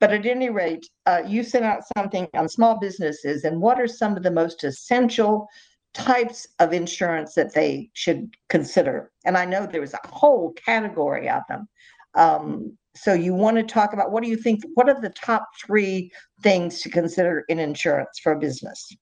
but 0.00 0.12
at 0.12 0.26
any 0.26 0.50
rate, 0.50 0.88
uh, 1.06 1.22
you 1.26 1.42
sent 1.42 1.64
out 1.64 1.82
something 1.96 2.28
on 2.34 2.48
small 2.48 2.78
businesses 2.78 3.44
and 3.44 3.60
what 3.60 3.80
are 3.80 3.88
some 3.88 4.16
of 4.16 4.22
the 4.22 4.30
most 4.30 4.62
essential 4.64 5.48
types 5.94 6.46
of 6.58 6.72
insurance 6.72 7.34
that 7.34 7.54
they 7.54 7.90
should 7.94 8.36
consider. 8.48 9.10
And 9.24 9.36
I 9.36 9.46
know 9.46 9.66
there's 9.66 9.94
a 9.94 10.08
whole 10.08 10.52
category 10.52 11.28
of 11.28 11.42
them. 11.48 11.68
Um, 12.14 12.76
so 12.94 13.14
you 13.14 13.34
want 13.34 13.56
to 13.56 13.62
talk 13.62 13.92
about 13.92 14.10
what 14.10 14.22
do 14.22 14.28
you 14.28 14.36
think? 14.36 14.62
What 14.74 14.88
are 14.88 15.00
the 15.00 15.10
top 15.10 15.48
three 15.64 16.12
things 16.42 16.80
to 16.82 16.90
consider 16.90 17.44
in 17.48 17.58
insurance 17.58 18.18
for 18.22 18.32
a 18.32 18.38
business? 18.38 18.94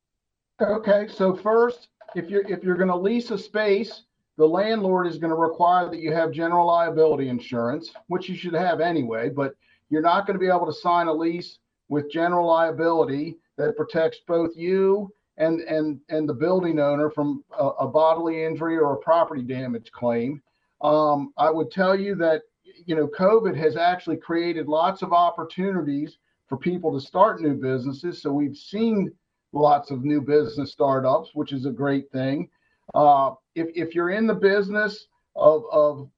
Okay, 0.61 1.07
so 1.09 1.35
first, 1.35 1.89
if 2.15 2.31
you're 2.31 2.47
if 2.49 2.65
you're 2.65 2.77
going 2.77 2.89
to 2.89 2.97
lease 2.97 3.31
a 3.31 3.39
space 3.39 4.03
the 4.37 4.47
landlord 4.47 5.07
is 5.07 5.19
going 5.19 5.31
to 5.31 5.37
require 5.37 5.89
that 5.89 6.01
you 6.01 6.13
have 6.13 6.33
general 6.33 6.67
liability 6.67 7.29
insurance, 7.29 7.93
which 8.09 8.29
you 8.29 8.37
should 8.37 8.55
have 8.55 8.81
anyway, 8.81 9.29
but 9.29 9.55
you're 9.91 10.03
not 10.03 10.27
going 10.27 10.35
to 10.35 10.45
be 10.45 10.49
able 10.49 10.67
to 10.67 10.73
sign 10.73 11.07
a 11.07 11.13
lease 11.13 11.59
with 11.89 12.11
general 12.11 12.47
liability 12.49 13.37
that 13.57 13.77
protects 13.77 14.19
both 14.27 14.57
you 14.57 15.13
and 15.37 15.61
and 15.63 16.01
and 16.09 16.29
the 16.29 16.35
building 16.35 16.79
owner 16.79 17.11
from 17.11 17.45
a, 17.59 17.67
a 17.67 17.89
bodily 17.89 18.45
injury 18.45 18.77
or 18.77 18.95
a 18.95 18.99
property 18.99 19.43
damage 19.43 19.91
claim. 19.93 20.41
Um, 20.81 21.33
I 21.37 21.51
would 21.51 21.71
tell 21.71 21.99
you 21.99 22.15
that 22.17 22.43
you 22.87 22.95
know 22.97 23.09
COVID 23.09 23.57
has 23.57 23.77
actually 23.77 24.17
created 24.17 24.69
lots 24.69 25.03
of 25.03 25.13
opportunities 25.13 26.19
for 26.49 26.57
people 26.57 26.93
to 26.93 27.05
start 27.05 27.41
new 27.41 27.55
businesses. 27.55 28.23
So 28.23 28.33
we've 28.33 28.57
seen 28.57 29.13
lots 29.53 29.91
of 29.91 30.05
new 30.05 30.21
business 30.21 30.73
startups, 30.73 31.31
which 31.35 31.53
is 31.53 31.67
a 31.67 31.71
great 31.71 32.11
thing. 32.11 32.49
Uh, 32.93 33.33
if 33.55 33.69
if 33.75 33.95
you're 33.95 34.11
in 34.11 34.27
the 34.27 34.35
business 34.35 35.07
of 35.37 35.65
of 35.73 36.11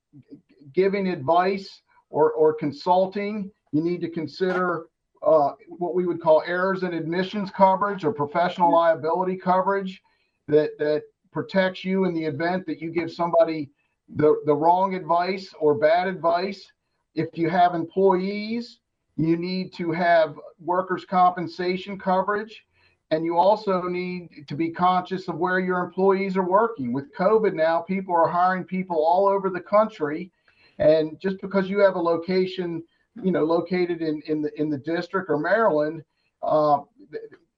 giving 0.73 1.09
advice 1.09 1.83
or 2.11 2.33
or 2.33 2.53
consulting, 2.55 3.51
you 3.73 3.83
need 3.83 4.01
to 4.01 4.11
consider 4.11 4.87
uh, 5.23 5.53
what 5.69 5.95
we 5.95 6.07
would 6.07 6.21
call 6.21 6.43
errors 6.47 6.83
and 6.83 6.95
omissions 6.95 7.51
coverage 7.51 8.05
or 8.05 8.13
professional 8.13 8.73
liability 8.73 9.37
coverage 9.37 10.03
that 10.49 10.71
that 10.79 11.03
protects 11.33 11.85
you 11.85 12.05
in 12.05 12.15
the 12.15 12.25
event 12.25 12.65
that 12.67 12.81
you 12.81 12.91
give 12.91 13.13
somebody 13.13 13.71
the, 14.15 14.41
the 14.47 14.55
wrong 14.55 14.95
advice 14.95 15.53
or 15.61 15.75
bad 15.75 16.09
advice. 16.09 16.67
If 17.15 17.29
you 17.35 17.51
have 17.51 17.75
employees, 17.75 18.79
you 19.17 19.37
need 19.37 19.75
to 19.75 19.93
have 19.93 20.39
workers' 20.59 21.05
compensation 21.05 21.99
coverage. 21.99 22.65
And 23.11 23.25
you 23.25 23.39
also 23.39 23.83
need 23.83 24.47
to 24.49 24.57
be 24.57 24.71
conscious 24.71 25.29
of 25.29 25.37
where 25.37 25.61
your 25.61 25.79
employees 25.79 26.37
are 26.37 26.49
working. 26.49 26.93
With 26.93 27.15
COVID 27.15 27.55
now, 27.55 27.81
people 27.81 28.15
are 28.15 28.29
hiring 28.29 28.65
people 28.65 28.97
all 28.97 29.29
over 29.29 29.49
the 29.49 29.61
country. 29.61 30.33
And 30.79 31.19
just 31.21 31.41
because 31.41 31.71
you 31.71 31.79
have 31.79 31.95
a 31.95 32.01
location 32.01 32.83
you 33.23 33.31
know, 33.31 33.45
located 33.45 34.03
in 34.03 34.23
in 34.27 34.43
the 34.43 34.61
in 34.61 34.71
the 34.71 34.79
district 34.79 35.31
or 35.31 35.39
Maryland, 35.39 36.03
uh, 36.43 36.81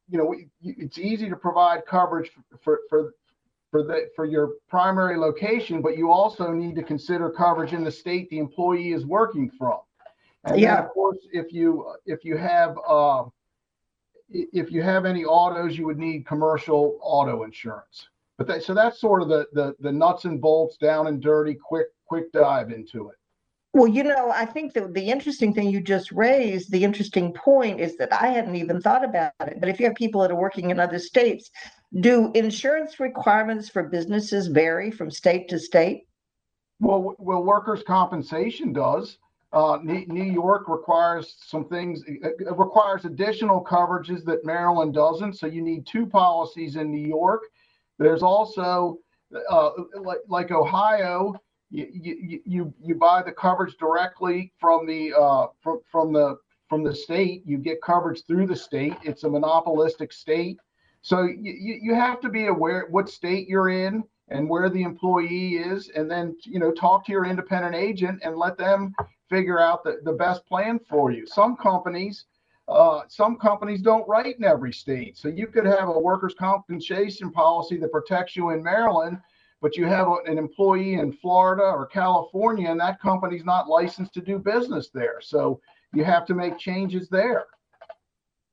you 0.09 0.19
know, 0.19 0.35
it's 0.63 0.99
easy 0.99 1.29
to 1.29 1.37
provide 1.37 1.85
coverage 1.87 2.31
for 2.63 2.81
for 2.89 3.15
for 3.71 3.83
the 3.83 4.09
for 4.15 4.25
your 4.25 4.53
primary 4.69 5.17
location, 5.17 5.83
but 5.83 5.97
you 5.97 6.11
also 6.11 6.53
need 6.53 6.75
to 6.77 6.83
consider 6.83 7.31
coverage 7.31 7.73
in 7.73 7.85
the 7.85 7.91
state 7.91 8.29
the 8.31 8.39
employee 8.39 8.93
is 8.93 9.05
working 9.05 9.51
from. 9.51 9.79
And 10.45 10.61
yeah. 10.61 10.77
then, 10.77 10.85
of 10.85 10.91
course, 10.91 11.19
if 11.33 11.53
you 11.53 11.93
if 12.07 12.25
you 12.25 12.37
have 12.37 12.79
uh, 12.89 13.25
if 14.31 14.71
you 14.71 14.83
have 14.83 15.05
any 15.05 15.25
autos, 15.25 15.77
you 15.77 15.87
would 15.87 15.99
need 15.99 16.27
commercial 16.27 16.99
auto 17.03 17.45
insurance. 17.45 18.09
But 18.37 18.47
that, 18.47 18.63
so 18.63 18.75
that's 18.75 19.01
sort 19.01 19.23
of 19.23 19.29
the, 19.29 19.47
the 19.53 19.75
the 19.81 19.93
nuts 19.93 20.25
and 20.25 20.41
bolts, 20.41 20.77
down 20.77 21.09
and 21.09 21.21
dirty, 21.21 21.55
quick 21.55 21.89
quick 22.07 22.31
dive 22.33 22.71
into 22.71 23.09
it. 23.09 23.17
Well, 23.75 23.89
you 23.89 24.03
know, 24.03 24.31
I 24.31 24.47
think 24.47 24.73
that 24.75 24.95
the 24.95 25.11
interesting 25.11 25.53
thing 25.53 25.69
you 25.69 25.81
just 25.81 26.11
raised, 26.11 26.71
the 26.71 26.85
interesting 26.85 27.33
point 27.33 27.81
is 27.81 27.97
that 27.99 28.13
I 28.13 28.29
hadn't 28.29 28.57
even 28.57 28.81
thought 28.81 29.05
about 29.05 29.33
it. 29.41 29.61
But 29.61 29.69
if 29.69 29.79
you 29.79 29.87
have 29.87 29.95
people 29.95 30.23
that 30.23 30.31
are 30.31 30.37
working 30.41 30.71
in 30.71 30.81
other 30.81 30.99
states, 30.99 31.51
do 32.01 32.33
insurance 32.35 32.99
requirements 32.99 33.69
for 33.69 33.83
businesses 33.83 34.47
vary 34.47 34.91
from 34.91 35.11
state 35.11 35.49
to 35.51 35.59
state? 35.59 36.05
Well, 36.81 37.15
well, 37.19 37.45
workers' 37.45 37.83
compensation 37.87 38.73
does. 38.73 39.19
Uh, 39.53 39.79
New 39.83 40.25
York 40.25 40.69
requires 40.69 41.37
some 41.41 41.65
things. 41.69 42.03
It 42.07 42.57
requires 42.57 43.07
additional 43.07 43.65
coverages 43.65 44.23
that 44.25 44.45
Maryland 44.45 44.93
doesn't. 44.93 45.35
So 45.35 45.47
you 45.47 45.63
need 45.63 45.87
two 45.87 46.05
policies 46.05 46.77
in 46.77 46.91
New 46.91 47.07
York. 47.07 47.43
There's 47.99 48.23
also, 48.23 48.99
uh, 49.51 49.71
like, 50.03 50.19
like 50.29 50.51
Ohio, 50.51 51.35
you 51.71 52.41
you 52.45 52.75
you 52.83 52.95
buy 52.95 53.23
the 53.23 53.33
coverage 53.33 53.77
directly 53.79 54.53
from 54.59 54.87
the 54.87 55.13
uh, 55.15 55.47
from 55.63 55.81
from 55.91 56.13
the 56.13 56.37
from 56.69 56.83
the 56.83 56.95
state. 56.95 57.43
You 57.47 57.59
get 57.59 57.83
coverage 57.83 58.25
through 58.27 58.47
the 58.47 58.57
state. 58.57 58.95
It's 59.03 59.25
a 59.25 59.31
monopolistic 59.31 60.13
state, 60.13 60.59
so 61.03 61.23
you 61.23 61.79
you 61.83 61.95
have 61.95 62.21
to 62.21 62.29
be 62.29 62.47
aware 62.47 62.87
what 62.91 63.09
state 63.09 63.49
you're 63.49 63.69
in 63.69 64.05
and 64.29 64.49
where 64.49 64.69
the 64.71 64.83
employee 64.83 65.57
is, 65.57 65.91
and 65.91 66.11
then 66.11 66.37
you 66.45 66.59
know 66.59 66.73
talk 66.73 67.05
to 67.07 67.13
your 67.13 67.27
independent 67.27 67.75
agent 67.75 68.21
and 68.23 68.37
let 68.37 68.57
them 68.57 68.95
figure 69.29 69.59
out 69.59 69.85
the, 69.85 70.01
the 70.05 70.13
best 70.13 70.47
plan 70.47 70.79
for 70.89 71.11
you. 71.11 71.27
Some 71.27 71.57
companies. 71.57 72.25
Uh, 72.69 73.01
some 73.09 73.37
companies 73.37 73.81
don't 73.81 74.07
write 74.07 74.37
in 74.37 74.45
every 74.45 74.73
state. 74.73 75.17
So 75.17 75.29
you 75.29 75.47
could 75.47 75.65
have 75.65 75.89
a 75.89 75.99
workers' 75.99 76.35
compensation 76.39 77.31
policy 77.31 77.79
that 77.79 77.91
protects 77.91 78.37
you 78.37 78.51
in 78.51 78.63
Maryland, 78.63 79.19
but 79.63 79.77
you 79.77 79.87
have 79.87 80.09
an 80.27 80.37
employee 80.37 80.95
in 80.95 81.13
Florida 81.13 81.63
or 81.63 81.87
California, 81.87 82.71
and 82.71 82.79
that 82.81 83.01
company's 83.01 83.45
not 83.45 83.69
licensed 83.69 84.13
to 84.15 84.21
do 84.21 84.39
business 84.39 84.91
there. 84.93 85.21
So 85.23 85.61
you 85.95 86.05
have 86.05 86.27
to 86.27 86.35
make 86.35 86.59
changes 86.59 87.09
there. 87.09 87.47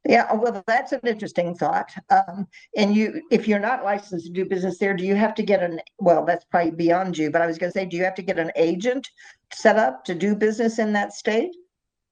Yeah, 0.07 0.31
well, 0.33 0.63
that's 0.67 0.91
an 0.91 0.99
interesting 1.03 1.55
thought. 1.55 1.91
Um, 2.11 2.47
and 2.77 2.95
you, 2.95 3.23
if 3.31 3.47
you're 3.47 3.59
not 3.59 3.83
licensed 3.83 4.27
to 4.27 4.31
do 4.31 4.45
business 4.45 4.77
there, 4.77 4.95
do 4.95 5.03
you 5.03 5.15
have 5.15 5.33
to 5.35 5.43
get 5.43 5.63
an? 5.63 5.81
Well, 5.99 6.23
that's 6.23 6.45
probably 6.45 6.71
beyond 6.71 7.17
you. 7.17 7.31
But 7.31 7.41
I 7.41 7.47
was 7.47 7.57
going 7.57 7.71
to 7.71 7.77
say, 7.77 7.85
do 7.85 7.97
you 7.97 8.03
have 8.03 8.15
to 8.15 8.21
get 8.21 8.37
an 8.37 8.51
agent 8.55 9.09
set 9.51 9.77
up 9.77 10.05
to 10.05 10.13
do 10.13 10.35
business 10.35 10.77
in 10.77 10.93
that 10.93 11.13
state? 11.13 11.55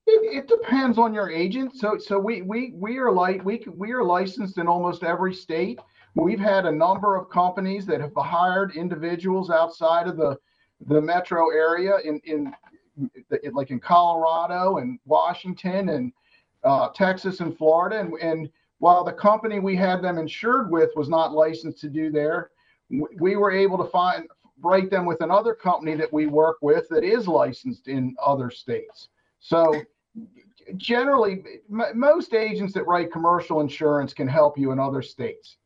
It, 0.08 0.44
it 0.44 0.48
depends 0.48 0.98
on 0.98 1.14
your 1.14 1.30
agent. 1.30 1.76
So, 1.76 1.98
so 2.00 2.18
we 2.18 2.42
we 2.42 2.74
we 2.76 2.98
are 2.98 3.12
like 3.12 3.46
we 3.46 3.64
we 3.76 3.92
are 3.92 4.04
licensed 4.04 4.58
in 4.58 4.68
almost 4.68 5.04
every 5.04 5.34
state. 5.34 5.80
We've 6.16 6.40
had 6.40 6.66
a 6.66 6.72
number 6.72 7.16
of 7.16 7.30
companies 7.30 7.86
that 7.86 8.02
have 8.02 8.12
hired 8.18 8.76
individuals 8.76 9.52
outside 9.52 10.08
of 10.08 10.18
the 10.18 10.38
the 10.88 11.00
metro 11.00 11.52
area 11.52 11.98
in, 12.04 12.20
in 12.26 12.54
like 13.54 13.70
in 13.72 13.80
Colorado 13.80 14.78
and 14.78 15.00
Washington 15.06 15.90
and 15.90 16.12
uh, 16.64 16.90
Texas 16.90 17.40
and 17.40 17.58
Florida. 17.58 18.00
And, 18.00 18.14
and 18.20 18.50
while 18.80 19.04
the 19.04 19.14
company 19.14 19.60
we 19.60 19.76
had 19.76 20.02
them 20.02 20.18
insured 20.18 20.70
with 20.70 20.90
was 20.96 21.10
not 21.10 21.34
licensed 21.34 21.80
to 21.82 21.90
do 21.90 22.12
there, 22.12 22.52
we 22.90 23.36
were 23.36 23.52
able 23.52 23.78
to 23.78 23.90
find 23.90 24.28
write 24.62 24.90
them 24.90 25.06
with 25.06 25.22
another 25.22 25.54
company 25.54 25.96
that 25.96 26.12
we 26.14 26.26
work 26.26 26.58
with 26.62 26.88
that 26.90 27.04
is 27.04 27.28
licensed 27.28 27.88
in 27.88 28.16
other 28.24 28.50
states. 28.50 29.10
So 29.40 29.82
generally, 30.78 31.44
most 31.68 32.34
agents 32.34 32.74
that 32.74 32.88
write 32.88 33.12
commercial 33.12 33.62
insurance 33.62 34.14
can 34.14 34.28
help 34.28 34.58
you 34.58 34.72
in 34.72 34.80
other 34.80 35.02
states. 35.02 35.58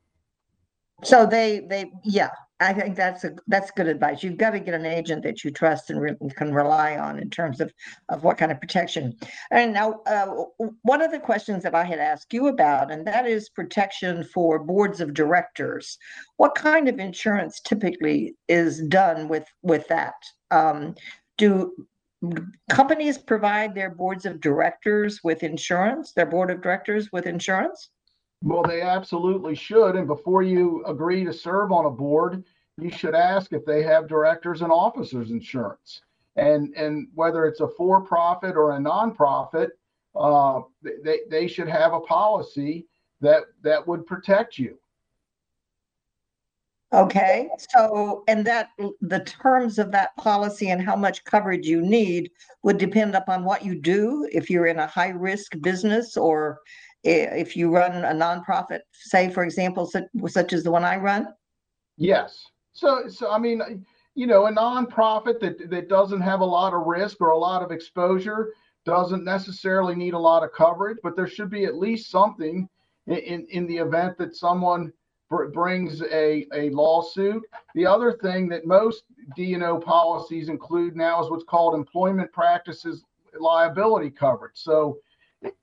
So 1.03 1.25
they 1.25 1.59
they 1.59 1.91
yeah, 2.03 2.31
I 2.59 2.73
think 2.73 2.95
that's 2.95 3.23
a 3.23 3.35
that's 3.47 3.69
good 3.71 3.87
advice. 3.87 4.23
You've 4.23 4.37
got 4.37 4.51
to 4.51 4.59
get 4.59 4.73
an 4.73 4.85
agent 4.85 5.23
that 5.23 5.43
you 5.43 5.51
trust 5.51 5.89
and 5.89 6.01
re- 6.01 6.15
can 6.35 6.53
rely 6.53 6.97
on 6.97 7.19
in 7.19 7.29
terms 7.29 7.61
of 7.61 7.71
of 8.09 8.23
what 8.23 8.37
kind 8.37 8.51
of 8.51 8.59
protection. 8.59 9.15
And 9.51 9.73
now, 9.73 10.01
uh, 10.07 10.45
one 10.81 11.01
of 11.01 11.11
the 11.11 11.19
questions 11.19 11.61
that 11.63 11.75
I 11.75 11.83
had 11.83 11.99
asked 11.99 12.33
you 12.33 12.47
about, 12.47 12.91
and 12.91 13.05
that 13.05 13.27
is 13.27 13.49
protection 13.49 14.23
for 14.23 14.57
boards 14.57 15.01
of 15.01 15.13
directors. 15.13 15.97
What 16.37 16.55
kind 16.55 16.89
of 16.89 16.99
insurance 16.99 17.59
typically 17.59 18.35
is 18.47 18.81
done 18.87 19.27
with 19.27 19.45
with 19.61 19.87
that? 19.89 20.15
Um, 20.49 20.95
do 21.37 21.73
companies 22.69 23.19
provide 23.19 23.75
their 23.75 23.91
boards 23.91 24.25
of 24.25 24.41
directors 24.41 25.19
with 25.23 25.43
insurance? 25.43 26.13
Their 26.13 26.25
board 26.25 26.49
of 26.49 26.61
directors 26.61 27.11
with 27.11 27.27
insurance? 27.27 27.89
Well, 28.43 28.63
they 28.63 28.81
absolutely 28.81 29.55
should. 29.55 29.95
And 29.95 30.07
before 30.07 30.43
you 30.43 30.83
agree 30.85 31.23
to 31.25 31.33
serve 31.33 31.71
on 31.71 31.85
a 31.85 31.89
board, 31.89 32.43
you 32.77 32.89
should 32.89 33.15
ask 33.15 33.53
if 33.53 33.65
they 33.65 33.81
have 33.83 34.07
directors 34.07 34.61
and 34.61 34.71
officers 34.71 35.31
insurance. 35.31 36.01
And 36.35 36.73
and 36.75 37.07
whether 37.15 37.45
it's 37.45 37.61
a 37.61 37.67
for-profit 37.67 38.55
or 38.55 38.73
a 38.73 38.77
nonprofit, 38.77 39.69
uh, 40.15 40.61
they 41.03 41.21
they 41.29 41.47
should 41.47 41.67
have 41.67 41.93
a 41.93 42.01
policy 42.01 42.85
that 43.21 43.45
that 43.63 43.87
would 43.87 44.05
protect 44.05 44.59
you. 44.59 44.77
Okay, 46.93 47.49
so 47.71 48.23
and 48.27 48.45
that 48.45 48.69
the 49.01 49.19
terms 49.21 49.77
of 49.77 49.91
that 49.91 50.15
policy 50.15 50.69
and 50.69 50.81
how 50.81 50.95
much 50.95 51.25
coverage 51.25 51.67
you 51.67 51.81
need 51.81 52.31
would 52.63 52.77
depend 52.77 53.15
upon 53.15 53.43
what 53.43 53.65
you 53.65 53.75
do. 53.75 54.29
If 54.31 54.49
you're 54.49 54.67
in 54.67 54.79
a 54.79 54.87
high 54.87 55.09
risk 55.09 55.59
business 55.61 56.15
or 56.15 56.59
if 57.03 57.55
you 57.55 57.69
run 57.69 58.03
a 58.03 58.13
nonprofit, 58.13 58.79
say 58.91 59.29
for 59.29 59.43
example, 59.43 59.85
such, 59.85 60.05
such 60.27 60.53
as 60.53 60.63
the 60.63 60.71
one 60.71 60.83
I 60.83 60.97
run? 60.97 61.27
Yes. 61.97 62.45
So, 62.73 63.07
so 63.07 63.31
I 63.31 63.39
mean, 63.39 63.85
you 64.15 64.27
know, 64.27 64.47
a 64.47 64.51
nonprofit 64.51 65.39
that 65.39 65.69
that 65.69 65.89
doesn't 65.89 66.21
have 66.21 66.41
a 66.41 66.45
lot 66.45 66.73
of 66.73 66.85
risk 66.85 67.21
or 67.21 67.29
a 67.29 67.37
lot 67.37 67.63
of 67.63 67.71
exposure 67.71 68.53
doesn't 68.85 69.23
necessarily 69.23 69.95
need 69.95 70.13
a 70.13 70.19
lot 70.19 70.43
of 70.43 70.53
coverage, 70.53 70.97
but 71.03 71.15
there 71.15 71.27
should 71.27 71.49
be 71.49 71.65
at 71.65 71.75
least 71.75 72.09
something 72.09 72.67
in 73.07 73.17
in, 73.17 73.47
in 73.49 73.67
the 73.67 73.77
event 73.77 74.17
that 74.17 74.35
someone 74.35 74.91
br- 75.29 75.47
brings 75.47 76.01
a 76.03 76.47
a 76.53 76.69
lawsuit. 76.69 77.43
The 77.75 77.85
other 77.85 78.13
thing 78.13 78.49
that 78.49 78.65
most 78.65 79.03
D&O 79.35 79.79
policies 79.79 80.49
include 80.49 80.95
now 80.95 81.23
is 81.23 81.29
what's 81.29 81.43
called 81.43 81.75
employment 81.75 82.31
practices 82.31 83.03
liability 83.39 84.09
coverage. 84.09 84.55
So 84.55 84.99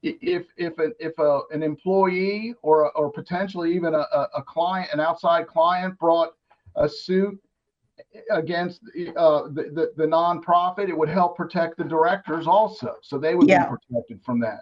if 0.03 0.47
if 0.57 0.79
an 0.79 0.93
if 0.99 1.19
a, 1.19 1.41
an 1.51 1.63
employee 1.63 2.55
or 2.63 2.93
or 2.93 3.11
potentially 3.11 3.75
even 3.75 3.95
a, 3.95 4.07
a 4.35 4.43
client 4.43 4.89
an 4.93 5.01
outside 5.01 5.47
client 5.47 5.99
brought 5.99 6.35
a 6.77 6.89
suit 6.89 7.39
against 8.31 8.81
uh, 9.17 9.43
the, 9.49 9.71
the 9.73 9.93
the 9.97 10.05
nonprofit, 10.05 10.89
it 10.89 10.97
would 10.97 11.09
help 11.09 11.37
protect 11.37 11.77
the 11.77 11.85
directors 11.85 12.47
also, 12.47 12.95
so 13.03 13.19
they 13.19 13.35
would 13.35 13.49
yeah. 13.49 13.65
be 13.65 13.77
protected 13.77 14.23
from 14.25 14.41
that. 14.41 14.61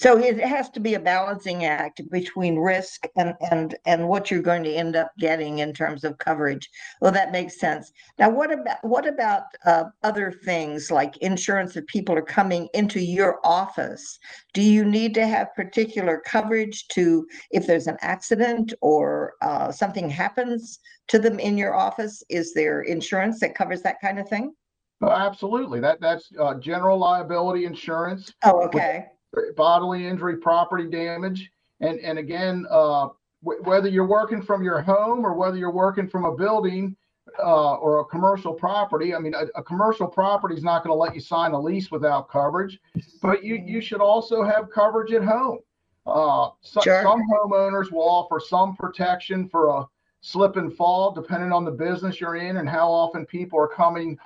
So 0.00 0.16
it 0.16 0.40
has 0.40 0.70
to 0.70 0.80
be 0.80 0.94
a 0.94 0.98
balancing 0.98 1.66
act 1.66 2.00
between 2.10 2.56
risk 2.56 3.04
and 3.18 3.34
and 3.50 3.76
and 3.84 4.08
what 4.08 4.30
you're 4.30 4.40
going 4.40 4.64
to 4.64 4.72
end 4.72 4.96
up 4.96 5.12
getting 5.18 5.58
in 5.58 5.74
terms 5.74 6.04
of 6.04 6.16
coverage. 6.16 6.70
Well, 7.02 7.12
that 7.12 7.32
makes 7.32 7.60
sense. 7.60 7.92
Now, 8.18 8.30
what 8.30 8.50
about 8.50 8.78
what 8.82 9.06
about 9.06 9.42
uh, 9.66 9.84
other 10.02 10.32
things 10.32 10.90
like 10.90 11.18
insurance 11.18 11.74
that 11.74 11.86
people 11.86 12.16
are 12.16 12.22
coming 12.22 12.70
into 12.72 12.98
your 12.98 13.40
office? 13.44 14.18
Do 14.54 14.62
you 14.62 14.86
need 14.86 15.12
to 15.16 15.26
have 15.26 15.54
particular 15.54 16.22
coverage 16.24 16.88
to 16.94 17.26
if 17.50 17.66
there's 17.66 17.86
an 17.86 17.98
accident 18.00 18.72
or 18.80 19.34
uh, 19.42 19.70
something 19.70 20.08
happens 20.08 20.78
to 21.08 21.18
them 21.18 21.38
in 21.38 21.58
your 21.58 21.74
office? 21.74 22.22
Is 22.30 22.54
there 22.54 22.80
insurance 22.84 23.38
that 23.40 23.54
covers 23.54 23.82
that 23.82 24.00
kind 24.00 24.18
of 24.18 24.26
thing? 24.30 24.54
Oh, 25.02 25.10
absolutely. 25.10 25.78
That 25.80 26.00
that's 26.00 26.30
uh, 26.40 26.54
general 26.54 26.96
liability 26.96 27.66
insurance. 27.66 28.32
Oh, 28.44 28.62
okay 28.62 29.08
bodily 29.56 30.06
injury, 30.06 30.36
property 30.36 30.86
damage, 30.86 31.50
and 31.80 31.98
and 32.00 32.18
again, 32.18 32.66
uh, 32.70 33.08
w- 33.44 33.62
whether 33.64 33.88
you're 33.88 34.06
working 34.06 34.42
from 34.42 34.62
your 34.62 34.80
home 34.80 35.24
or 35.24 35.34
whether 35.34 35.56
you're 35.56 35.70
working 35.70 36.08
from 36.08 36.24
a 36.24 36.34
building 36.34 36.96
uh, 37.38 37.74
or 37.74 38.00
a 38.00 38.04
commercial 38.04 38.52
property. 38.52 39.14
I 39.14 39.18
mean, 39.18 39.34
a, 39.34 39.46
a 39.58 39.62
commercial 39.62 40.06
property 40.06 40.54
is 40.54 40.64
not 40.64 40.84
going 40.84 40.92
to 40.94 40.98
let 40.98 41.14
you 41.14 41.20
sign 41.20 41.52
a 41.52 41.60
lease 41.60 41.90
without 41.90 42.28
coverage, 42.28 42.80
but 43.22 43.44
you 43.44 43.56
you 43.56 43.80
should 43.80 44.00
also 44.00 44.42
have 44.42 44.70
coverage 44.70 45.12
at 45.12 45.24
home. 45.24 45.60
Uh, 46.06 46.50
so, 46.60 46.80
sure. 46.80 47.02
Some 47.02 47.22
homeowners 47.32 47.92
will 47.92 48.08
offer 48.08 48.40
some 48.40 48.74
protection 48.74 49.48
for 49.48 49.68
a 49.68 49.86
slip 50.22 50.56
and 50.56 50.74
fall, 50.74 51.12
depending 51.12 51.52
on 51.52 51.64
the 51.64 51.70
business 51.70 52.20
you're 52.20 52.36
in 52.36 52.56
and 52.56 52.68
how 52.68 52.90
often 52.90 53.24
people 53.24 53.58
are 53.58 53.68
coming 53.68 54.18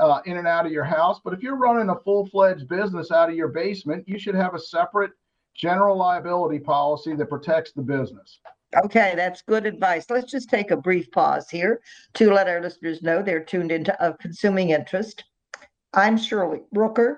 uh, 0.00 0.20
in 0.26 0.36
and 0.36 0.46
out 0.46 0.66
of 0.66 0.72
your 0.72 0.84
house. 0.84 1.20
But 1.22 1.34
if 1.34 1.42
you're 1.42 1.56
running 1.56 1.90
a 1.90 1.98
full 2.00 2.26
fledged 2.26 2.68
business 2.68 3.10
out 3.10 3.30
of 3.30 3.36
your 3.36 3.48
basement, 3.48 4.08
you 4.08 4.18
should 4.18 4.34
have 4.34 4.54
a 4.54 4.58
separate 4.58 5.12
general 5.54 5.96
liability 5.96 6.58
policy 6.58 7.14
that 7.14 7.28
protects 7.28 7.72
the 7.72 7.82
business. 7.82 8.40
Okay, 8.84 9.14
that's 9.16 9.42
good 9.42 9.66
advice. 9.66 10.06
Let's 10.10 10.30
just 10.30 10.50
take 10.50 10.70
a 10.70 10.76
brief 10.76 11.10
pause 11.10 11.48
here 11.48 11.80
to 12.14 12.32
let 12.32 12.48
our 12.48 12.60
listeners 12.60 13.02
know 13.02 13.22
they're 13.22 13.42
tuned 13.42 13.72
into 13.72 13.98
Of 14.02 14.18
Consuming 14.18 14.70
Interest. 14.70 15.24
I'm 15.94 16.18
Shirley 16.18 16.60
Rooker. 16.74 17.16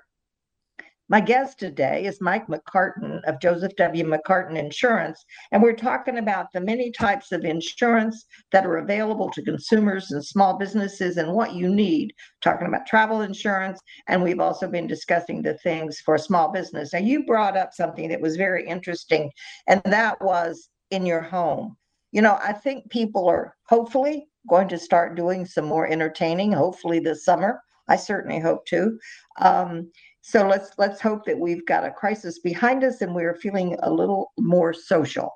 My 1.11 1.21
guest 1.21 1.59
today 1.59 2.05
is 2.05 2.21
Mike 2.21 2.47
McCartan 2.47 3.21
of 3.25 3.41
Joseph 3.41 3.75
W. 3.75 4.05
McCartan 4.05 4.57
Insurance, 4.57 5.25
and 5.51 5.61
we're 5.61 5.75
talking 5.75 6.19
about 6.19 6.53
the 6.53 6.61
many 6.61 6.93
types 6.93 7.33
of 7.33 7.45
insurance 7.45 8.27
that 8.53 8.65
are 8.65 8.77
available 8.77 9.29
to 9.31 9.43
consumers 9.43 10.13
and 10.13 10.25
small 10.25 10.57
businesses 10.57 11.17
and 11.17 11.33
what 11.33 11.53
you 11.53 11.69
need. 11.69 12.15
Talking 12.43 12.69
about 12.69 12.87
travel 12.87 13.23
insurance, 13.23 13.81
and 14.07 14.23
we've 14.23 14.39
also 14.39 14.69
been 14.69 14.87
discussing 14.87 15.43
the 15.43 15.55
things 15.65 15.99
for 15.99 16.17
small 16.17 16.53
business. 16.53 16.93
Now, 16.93 17.01
you 17.01 17.27
brought 17.27 17.57
up 17.57 17.73
something 17.73 18.09
that 18.11 18.21
was 18.21 18.37
very 18.37 18.65
interesting, 18.65 19.33
and 19.67 19.83
that 19.87 20.23
was 20.23 20.69
in 20.93 21.05
your 21.05 21.23
home. 21.23 21.77
You 22.13 22.23
know, 22.23 22.39
I 22.41 22.53
think 22.53 22.89
people 22.89 23.29
are 23.29 23.57
hopefully 23.69 24.29
going 24.49 24.69
to 24.69 24.79
start 24.79 25.17
doing 25.17 25.45
some 25.45 25.65
more 25.65 25.89
entertaining, 25.89 26.53
hopefully 26.53 27.01
this 27.01 27.25
summer. 27.25 27.61
I 27.91 27.97
certainly 27.97 28.41
hope 28.41 28.65
to. 28.67 28.99
Um, 29.41 29.91
so 30.23 30.47
let's 30.47 30.71
let's 30.79 31.01
hope 31.01 31.25
that 31.27 31.39
we've 31.39 31.67
got 31.67 31.85
a 31.85 31.91
crisis 31.91 32.39
behind 32.39 32.85
us 32.85 33.01
and 33.01 33.15
we're 33.15 33.35
feeling 33.35 33.77
a 33.83 33.91
little 33.93 34.33
more 34.39 34.73
social. 34.73 35.33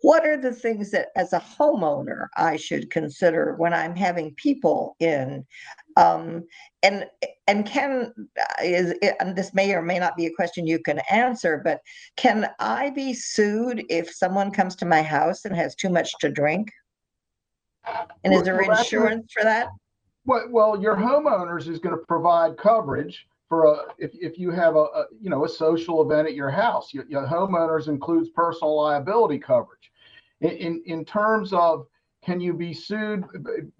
What 0.00 0.26
are 0.26 0.36
the 0.36 0.52
things 0.52 0.90
that, 0.90 1.08
as 1.16 1.32
a 1.32 1.40
homeowner, 1.40 2.26
I 2.36 2.56
should 2.56 2.90
consider 2.90 3.54
when 3.56 3.72
I'm 3.72 3.96
having 3.96 4.34
people 4.34 4.96
in? 5.00 5.46
Um, 5.96 6.44
and 6.82 7.06
and 7.46 7.64
can 7.64 8.12
is 8.62 8.94
and 9.20 9.36
this 9.36 9.54
may 9.54 9.72
or 9.72 9.82
may 9.82 9.98
not 9.98 10.16
be 10.16 10.26
a 10.26 10.34
question 10.34 10.66
you 10.66 10.78
can 10.78 11.00
answer, 11.10 11.60
but 11.64 11.80
can 12.16 12.50
I 12.58 12.90
be 12.90 13.14
sued 13.14 13.84
if 13.88 14.12
someone 14.12 14.50
comes 14.50 14.76
to 14.76 14.84
my 14.86 15.00
house 15.00 15.44
and 15.44 15.56
has 15.56 15.74
too 15.74 15.88
much 15.90 16.12
to 16.20 16.28
drink? 16.28 16.70
And 18.24 18.34
is 18.34 18.42
there 18.42 18.60
insurance 18.60 19.32
for 19.32 19.44
that? 19.44 19.68
Well, 20.26 20.48
well, 20.50 20.80
your 20.80 20.96
homeowners 20.96 21.68
is 21.68 21.78
going 21.78 21.96
to 21.96 22.04
provide 22.06 22.56
coverage 22.56 23.26
for 23.48 23.66
a 23.66 23.76
if, 23.98 24.12
if 24.14 24.38
you 24.38 24.50
have 24.50 24.74
a, 24.76 24.84
a, 24.84 25.04
you 25.20 25.28
know 25.30 25.44
a 25.44 25.48
social 25.48 26.02
event 26.02 26.26
at 26.26 26.34
your 26.34 26.50
house 26.50 26.94
your, 26.94 27.04
your 27.08 27.26
homeowners 27.26 27.88
includes 27.88 28.30
personal 28.30 28.76
liability 28.76 29.38
coverage. 29.38 29.90
In, 30.40 30.50
in, 30.50 30.82
in 30.86 31.04
terms 31.04 31.52
of 31.52 31.86
can 32.24 32.40
you 32.40 32.54
be 32.54 32.72
sued 32.72 33.24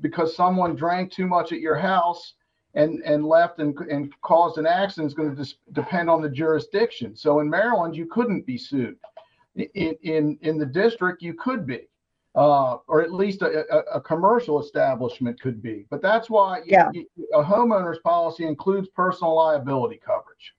because 0.00 0.36
someone 0.36 0.76
drank 0.76 1.10
too 1.10 1.26
much 1.26 1.52
at 1.52 1.60
your 1.60 1.76
house 1.76 2.34
and 2.74 3.00
and 3.04 3.26
left 3.26 3.58
and, 3.58 3.76
and 3.90 4.12
caused 4.20 4.58
an 4.58 4.66
accident 4.66 5.06
is 5.06 5.14
going 5.14 5.30
to 5.30 5.36
dis- 5.36 5.56
depend 5.72 6.10
on 6.10 6.20
the 6.20 6.28
jurisdiction. 6.28 7.16
So 7.16 7.40
in 7.40 7.48
maryland 7.48 7.96
you 7.96 8.06
couldn't 8.06 8.46
be 8.46 8.58
sued. 8.58 8.96
In 9.56 9.96
in 10.02 10.38
in 10.42 10.58
the 10.58 10.66
district 10.66 11.22
you 11.22 11.34
could 11.34 11.66
be 11.66 11.88
uh, 12.34 12.78
or 12.88 13.02
at 13.02 13.12
least 13.12 13.42
a, 13.42 13.64
a, 13.72 13.78
a, 13.96 14.00
commercial 14.00 14.60
establishment 14.60 15.40
could 15.40 15.62
be. 15.62 15.86
But 15.88 16.02
that's 16.02 16.28
why 16.28 16.62
yeah. 16.66 16.90
you, 16.92 17.06
a 17.32 17.42
homeowner's 17.42 18.00
policy 18.00 18.44
includes 18.44 18.88
personal 18.88 19.36
liability 19.36 20.00
coverage. 20.04 20.54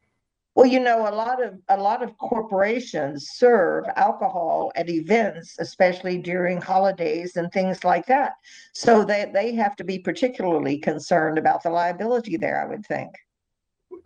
Well, 0.55 0.65
you 0.65 0.79
know, 0.79 1.01
a 1.01 1.11
lot 1.13 1.43
of 1.43 1.59
a 1.67 1.75
lot 1.75 2.01
of 2.01 2.17
corporations 2.17 3.27
serve 3.31 3.83
alcohol 3.97 4.71
at 4.75 4.89
events, 4.89 5.57
especially 5.59 6.17
during 6.17 6.61
holidays 6.61 7.35
and 7.35 7.51
things 7.51 7.83
like 7.83 8.05
that. 8.05 8.35
So 8.73 9.03
they, 9.03 9.29
they 9.33 9.53
have 9.55 9.75
to 9.75 9.83
be 9.83 9.99
particularly 9.99 10.77
concerned 10.77 11.37
about 11.37 11.61
the 11.61 11.71
liability 11.71 12.37
there, 12.37 12.61
I 12.61 12.67
would 12.67 12.85
think. 12.85 13.11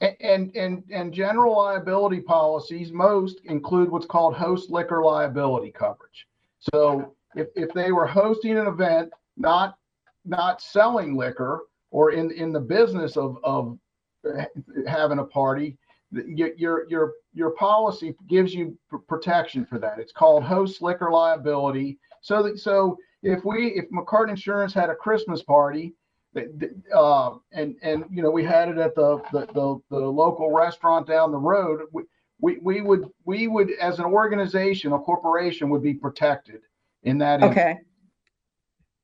And 0.02 0.56
and 0.56 0.84
and 0.92 1.14
general 1.14 1.56
liability 1.56 2.22
policies 2.22 2.92
most 2.92 3.42
include 3.46 3.92
what's 3.92 4.08
called 4.08 4.34
host 4.34 4.72
liquor 4.72 5.04
liability 5.04 5.70
coverage. 5.70 6.26
So 6.74 7.14
if, 7.36 7.48
if 7.56 7.74
they 7.74 7.92
were 7.92 8.08
hosting 8.08 8.58
an 8.58 8.68
event, 8.68 9.12
not 9.38 9.76
not 10.26 10.62
selling 10.62 11.16
liquor 11.16 11.62
or 11.92 12.12
in 12.12 12.32
in 12.32 12.52
the 12.52 12.60
business 12.60 13.18
of 13.18 13.38
of 13.44 13.78
having 14.88 15.20
a 15.20 15.24
party, 15.24 15.78
your 16.12 16.86
your 16.90 17.14
your 17.34 17.52
policy 17.52 18.16
gives 18.28 18.54
you 18.54 18.78
protection 19.08 19.66
for 19.66 19.80
that. 19.80 20.00
It's 20.00 20.12
called 20.12 20.44
host 20.44 20.82
liquor 20.82 21.12
liability. 21.12 22.00
So 22.22 22.44
that 22.44 22.60
so 22.60 22.98
if 23.24 23.46
we 23.46 23.68
if 23.70 23.86
McCartan 23.92 24.32
Insurance 24.32 24.74
had 24.74 24.90
a 24.90 24.96
Christmas 24.96 25.44
party, 25.44 25.94
uh, 26.94 27.32
and 27.54 27.76
and 27.82 28.06
you 28.12 28.22
know 28.22 28.32
we 28.32 28.44
had 28.44 28.70
it 28.70 28.78
at 28.78 28.96
the 28.96 29.22
the, 29.32 29.46
the, 29.54 29.80
the 29.90 30.00
local 30.00 30.52
restaurant 30.52 31.08
down 31.08 31.32
the 31.32 31.38
road, 31.38 31.82
we, 31.92 32.04
we 32.42 32.58
we 32.60 32.82
would 32.82 33.10
we 33.26 33.48
would 33.48 33.72
as 33.80 34.00
an 34.00 34.06
organization, 34.06 34.92
a 34.94 35.00
corporation 35.00 35.70
would 35.70 35.84
be 35.84 35.94
protected 35.94 36.62
in 37.04 37.18
that. 37.20 37.44
Okay. 37.44 37.78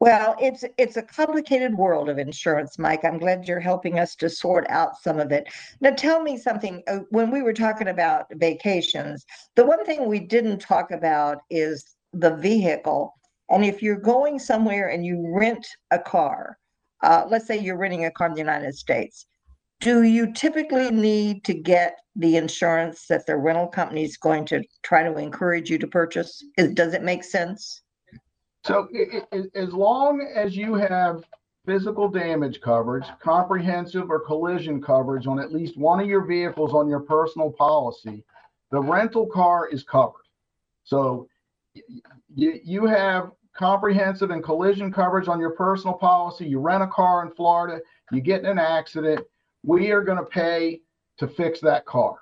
Well, 0.02 0.36
it's 0.40 0.64
it's 0.78 0.98
a 0.98 1.02
complicated 1.02 1.74
world 1.74 2.10
of 2.10 2.18
insurance, 2.18 2.78
Mike. 2.78 3.06
I'm 3.06 3.18
glad 3.18 3.48
you're 3.48 3.62
helping 3.62 3.98
us 3.98 4.16
to 4.18 4.30
sort 4.30 4.66
out 4.70 5.02
some 5.02 5.20
of 5.20 5.32
it. 5.32 5.48
Now, 5.80 5.92
tell 5.92 6.22
me 6.22 6.38
something. 6.38 6.84
Uh, 6.88 7.00
when 7.10 7.32
we 7.32 7.42
were 7.42 7.54
talking 7.54 7.88
about 7.88 8.26
vacations, 8.34 9.26
the 9.56 9.66
one 9.66 9.86
thing 9.86 10.06
we 10.06 10.20
didn't 10.20 10.60
talk 10.60 10.92
about 10.92 11.40
is 11.50 11.96
the 12.12 12.36
vehicle. 12.36 13.14
And 13.50 13.64
if 13.64 13.82
you're 13.82 13.96
going 13.96 14.38
somewhere 14.38 14.90
and 14.90 15.06
you 15.06 15.34
rent 15.34 15.66
a 15.92 16.00
car, 16.00 16.58
uh, 17.02 17.26
let's 17.30 17.48
say 17.48 17.58
you're 17.58 17.78
renting 17.78 18.06
a 18.06 18.12
car 18.12 18.28
in 18.28 18.34
the 18.34 18.40
United 18.40 18.76
States, 18.76 19.28
do 19.80 20.04
you 20.04 20.34
typically 20.34 20.92
need 20.92 21.44
to 21.46 21.54
get 21.54 21.98
the 22.16 22.38
insurance 22.38 23.08
that 23.08 23.26
the 23.28 23.38
rental 23.38 23.68
company 23.68 24.04
is 24.04 24.18
going 24.18 24.46
to 24.46 24.64
try 24.84 25.04
to 25.04 25.18
encourage 25.18 25.70
you 25.70 25.78
to 25.78 25.88
purchase? 25.88 26.44
Is, 26.58 26.74
does 26.74 26.94
it 26.94 27.04
make 27.04 27.24
sense? 27.24 27.82
So 28.66 28.88
it, 28.92 29.28
it, 29.32 29.52
as 29.54 29.74
long 29.74 30.28
as 30.36 30.58
you 30.58 30.74
have 30.74 31.24
physical 31.68 32.10
damage 32.10 32.62
coverage, 32.62 33.06
comprehensive 33.22 34.10
or 34.10 34.20
collision 34.20 34.82
coverage 34.82 35.28
on 35.28 35.40
at 35.40 35.54
least 35.54 35.78
one 35.78 36.00
of 36.00 36.08
your 36.08 36.26
vehicles 36.26 36.74
on 36.74 36.90
your 36.90 37.02
personal 37.02 37.52
policy, 37.52 38.24
the 38.72 38.82
rental 38.82 39.28
car 39.28 39.70
is 39.70 39.84
covered. 39.84 40.26
So 40.84 41.28
you, 42.34 42.60
you 42.64 42.86
have 42.88 43.32
comprehensive 43.56 44.32
and 44.32 44.44
collision 44.44 44.92
coverage 44.92 45.28
on 45.28 45.40
your 45.40 45.52
personal 45.52 45.96
policy. 45.96 46.48
You 46.48 46.60
rent 46.60 46.82
a 46.82 46.88
car 46.88 47.24
in 47.24 47.32
Florida, 47.36 47.80
you 48.12 48.20
get 48.20 48.42
in 48.42 48.48
an 48.48 48.60
accident, 48.60 49.22
we 49.62 49.92
are 49.92 50.02
going 50.02 50.18
to 50.18 50.26
pay 50.26 50.82
to 51.20 51.28
fix 51.28 51.60
that 51.62 51.86
car. 51.86 52.16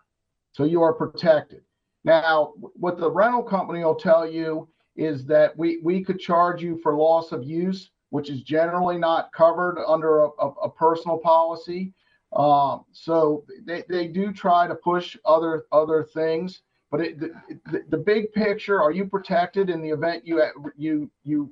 So 0.52 0.66
you 0.66 0.82
are 0.82 0.94
protected. 0.94 1.62
Now, 2.04 2.54
what 2.76 2.98
the 2.98 3.10
rental 3.10 3.44
company 3.44 3.82
will 3.84 3.96
tell 3.96 4.30
you 4.30 4.68
is 4.96 5.26
that 5.26 5.58
we, 5.58 5.80
we 5.84 6.04
could 6.04 6.20
charge 6.20 6.62
you 6.62 6.80
for 6.82 6.96
loss 6.96 7.32
of 7.32 7.44
use, 7.44 7.90
which 8.10 8.30
is 8.30 8.42
generally 8.42 8.98
not 8.98 9.32
covered 9.34 9.84
under 9.88 10.24
a, 10.24 10.30
a, 10.40 10.50
a 10.64 10.70
personal 10.70 11.18
policy. 11.18 11.94
Um, 12.34 12.86
so 12.92 13.46
they, 13.66 13.84
they 13.90 14.08
do 14.08 14.32
try 14.32 14.68
to 14.68 14.76
push 14.76 15.16
other 15.26 15.66
other 15.72 16.04
things, 16.04 16.62
but 16.90 17.02
it, 17.02 17.20
the, 17.20 17.84
the, 17.90 17.98
big 17.98 18.32
picture: 18.34 18.82
Are 18.82 18.92
you 18.92 19.06
protected 19.06 19.70
in 19.70 19.84
the 19.84 19.90
event 19.90 20.26
you 20.26 20.44
you 20.76 21.12
you 21.24 21.52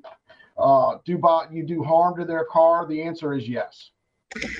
uh, 0.58 0.98
do 1.06 1.20
you 1.52 1.64
do 1.64 1.84
harm 1.84 2.18
to 2.18 2.26
their 2.26 2.46
car? 2.46 2.88
The 2.88 3.02
answer 3.02 3.34
is 3.34 3.48
yes. 3.48 3.92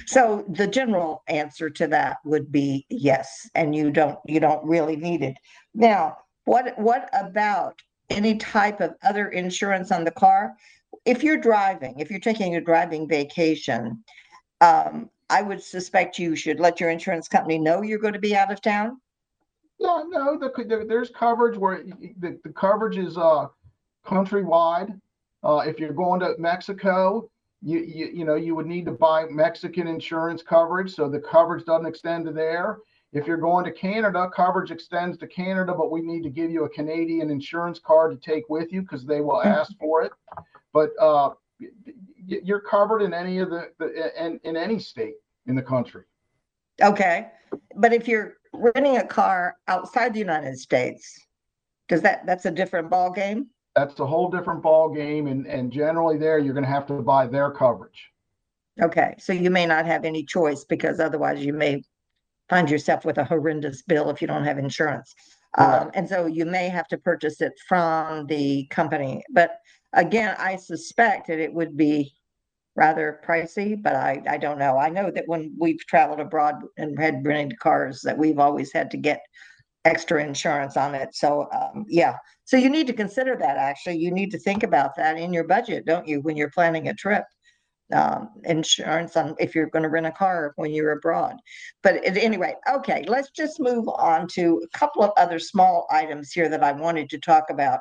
So 0.06 0.46
the 0.50 0.68
general 0.68 1.24
answer 1.28 1.70
to 1.70 1.88
that 1.88 2.18
would 2.26 2.52
be 2.52 2.86
yes, 2.90 3.50
and 3.56 3.74
you 3.74 3.90
don't 3.90 4.20
you 4.26 4.40
don't 4.40 4.64
really 4.66 4.96
need 4.96 5.24
it. 5.24 5.38
Now, 5.74 6.18
what 6.46 6.78
what 6.78 7.10
about 7.14 7.82
any 8.12 8.36
type 8.38 8.82
of 8.82 8.96
other 9.04 9.30
insurance 9.30 9.92
on 9.92 10.04
the 10.04 10.12
car? 10.12 10.56
If 11.06 11.24
you're 11.24 11.38
driving, 11.38 12.00
if 12.00 12.12
you're 12.12 12.20
taking 12.20 12.56
a 12.56 12.62
driving 12.62 13.08
vacation, 13.08 14.04
um, 14.60 15.10
I 15.30 15.42
would 15.42 15.64
suspect 15.64 16.20
you 16.20 16.36
should 16.36 16.60
let 16.60 16.80
your 16.80 16.90
insurance 16.90 17.28
company 17.28 17.58
know 17.58 17.82
you're 17.82 18.00
going 18.00 18.14
to 18.14 18.20
be 18.20 18.36
out 18.36 18.52
of 18.52 18.62
town. 18.62 19.00
No, 19.80 20.04
no, 20.04 20.38
the, 20.38 20.52
the, 20.64 20.86
there's 20.88 21.10
coverage 21.10 21.58
where 21.58 21.84
the, 21.84 22.40
the 22.44 22.50
coverage 22.52 22.98
is 22.98 23.18
uh, 23.18 23.48
countrywide. 24.06 25.00
Uh, 25.44 25.64
if 25.66 25.80
you're 25.80 25.94
going 25.94 26.20
to 26.20 26.36
Mexico, 26.38 27.30
you, 27.64 27.80
you 27.80 28.10
you 28.14 28.26
know 28.26 28.36
you 28.36 28.56
would 28.56 28.68
need 28.68 28.86
to 28.86 28.92
buy 28.92 29.26
Mexican 29.26 29.88
insurance 29.88 30.44
coverage, 30.44 30.94
so 30.94 31.10
the 31.10 31.20
coverage 31.20 31.66
doesn't 31.66 31.88
extend 31.88 32.26
to 32.26 32.32
there. 32.32 32.78
If 33.14 33.28
you're 33.28 33.38
going 33.38 33.66
to 33.66 33.72
Canada, 33.72 34.30
coverage 34.34 34.72
extends 34.72 35.18
to 35.18 35.28
Canada, 35.28 35.74
but 35.78 35.92
we 35.92 36.02
need 36.02 36.24
to 36.24 36.30
give 36.30 36.50
you 36.50 36.64
a 36.64 36.70
Canadian 36.70 37.30
insurance 37.30 37.78
card 37.78 38.12
to 38.12 38.32
take 38.32 38.48
with 38.48 38.72
you 38.72 38.82
because 38.82 39.06
they 39.06 39.20
will 39.20 39.40
mm-hmm. 39.40 39.50
ask 39.50 39.74
for 39.80 40.04
it. 40.04 40.14
But 40.74 40.92
uh, 41.00 41.32
you're 42.26 42.62
covered 42.62 43.02
in 43.02 43.14
any 43.14 43.40
of 43.40 43.50
the, 43.50 43.70
the 43.80 44.26
in, 44.26 44.40
in 44.44 44.56
any 44.56 44.80
state 44.80 45.16
in 45.48 45.56
the 45.56 45.62
country. 45.62 46.04
Okay, 46.82 47.28
but 47.76 47.92
if 47.92 48.08
you're 48.08 48.38
renting 48.54 48.98
a 48.98 49.06
car 49.06 49.58
outside 49.68 50.14
the 50.14 50.20
United 50.20 50.58
States, 50.58 51.20
does 51.90 52.02
that 52.02 52.26
that's 52.26 52.46
a 52.46 52.52
different 52.52 52.90
ball 52.90 53.12
game? 53.12 53.48
That's 53.76 54.00
a 54.00 54.06
whole 54.06 54.30
different 54.30 54.64
ball 54.64 54.90
game, 54.90 55.28
and 55.28 55.46
and 55.48 55.70
generally 55.70 56.18
there 56.18 56.40
you're 56.40 56.54
going 56.54 56.66
to 56.66 56.72
have 56.72 56.88
to 56.88 56.94
buy 57.02 57.28
their 57.28 57.52
coverage. 57.52 58.10
Okay, 58.82 59.16
so 59.20 59.34
you 59.34 59.50
may 59.50 59.66
not 59.66 59.86
have 59.86 60.06
any 60.06 60.24
choice 60.24 60.64
because 60.64 61.02
otherwise 61.02 61.44
you 61.44 61.52
may 61.52 61.84
find 62.52 62.70
yourself 62.70 63.06
with 63.06 63.18
a 63.18 63.24
horrendous 63.24 63.82
bill 63.82 64.10
if 64.10 64.22
you 64.22 64.28
don't 64.28 64.44
have 64.44 64.60
insurance. 64.60 65.16
Um, 65.58 65.90
and 65.94 66.08
so 66.08 66.26
you 66.26 66.46
may 66.46 66.68
have 66.68 66.88
to 66.90 66.98
purchase 66.98 67.40
it 67.40 67.54
from 67.68 68.28
the 68.28 68.68
company. 68.70 69.24
But 69.32 69.52
again, 69.94 70.36
I 70.38 70.58
suspect 70.58 71.28
that 71.28 71.40
it 71.40 71.54
would 71.54 71.78
be 71.78 72.14
rather 72.76 73.22
pricey, 73.26 73.82
but 73.82 73.96
I, 73.96 74.22
I 74.30 74.38
don't 74.38 74.60
know. 74.60 74.78
I 74.78 74.90
know 74.90 75.12
that 75.12 75.24
when 75.28 75.56
we've 75.58 75.80
traveled 75.88 76.20
abroad 76.20 76.56
and 76.78 77.00
had 77.00 77.26
rented 77.26 77.58
cars, 77.60 78.02
that 78.04 78.18
we've 78.18 78.40
always 78.40 78.74
had 78.74 78.92
to 78.92 78.98
get 78.98 79.22
extra 79.86 80.22
insurance 80.22 80.76
on 80.76 80.94
it. 80.94 81.16
So 81.16 81.48
um, 81.54 81.86
yeah, 81.88 82.18
so 82.44 82.58
you 82.58 82.70
need 82.70 82.88
to 82.88 82.94
consider 82.94 83.38
that. 83.38 83.58
Actually, 83.58 83.98
you 83.98 84.12
need 84.12 84.32
to 84.32 84.40
think 84.40 84.64
about 84.64 84.96
that 84.98 85.18
in 85.18 85.32
your 85.34 85.46
budget, 85.46 85.86
don't 85.86 86.08
you, 86.08 86.20
when 86.20 86.36
you're 86.36 86.52
planning 86.52 86.90
a 86.90 86.94
trip? 86.94 87.24
Um, 87.94 88.30
insurance 88.46 89.18
on 89.18 89.36
if 89.40 89.54
you're 89.54 89.70
going 89.70 89.84
to 89.84 89.90
rent 89.90 90.06
a 90.06 90.12
car 90.12 90.54
when 90.56 90.72
you're 90.72 90.94
abroad. 90.94 91.38
But 91.84 92.04
at 92.06 92.18
any 92.18 92.38
rate, 92.38 92.56
okay, 92.72 93.04
let's 93.08 93.32
just 93.32 93.60
move 93.60 93.88
on 93.88 94.28
to 94.30 94.62
a 94.64 94.78
couple 94.78 95.04
of 95.04 95.12
other 95.18 95.40
small 95.40 95.88
items 95.92 96.32
here 96.32 96.48
that 96.50 96.64
I 96.64 96.72
wanted 96.72 97.10
to 97.10 97.20
talk 97.20 97.50
about 97.50 97.80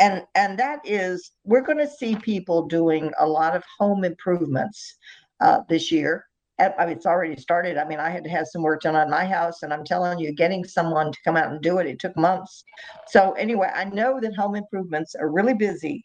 and 0.00 0.22
and 0.34 0.58
that 0.58 0.80
is 0.84 1.30
we're 1.44 1.60
going 1.60 1.78
to 1.78 1.88
see 1.88 2.16
people 2.16 2.66
doing 2.66 3.12
a 3.20 3.26
lot 3.26 3.54
of 3.54 3.62
home 3.78 4.02
improvements 4.02 4.96
uh, 5.40 5.60
this 5.68 5.92
year 5.92 6.26
I 6.58 6.86
mean, 6.86 6.96
it's 6.96 7.06
already 7.06 7.36
started. 7.36 7.78
I 7.78 7.84
mean, 7.84 7.98
I 7.98 8.10
had 8.10 8.22
to 8.24 8.30
have 8.30 8.46
some 8.46 8.62
work 8.62 8.82
done 8.82 8.94
on 8.94 9.10
my 9.10 9.24
house, 9.24 9.62
and 9.62 9.72
I'm 9.72 9.84
telling 9.84 10.20
you, 10.20 10.32
getting 10.32 10.64
someone 10.64 11.10
to 11.10 11.18
come 11.24 11.36
out 11.36 11.50
and 11.50 11.60
do 11.60 11.78
it, 11.78 11.86
it 11.86 11.98
took 11.98 12.16
months. 12.16 12.62
So, 13.08 13.32
anyway, 13.32 13.70
I 13.74 13.84
know 13.86 14.20
that 14.20 14.36
home 14.36 14.54
improvements 14.54 15.16
are 15.16 15.30
really 15.30 15.54
busy. 15.54 16.04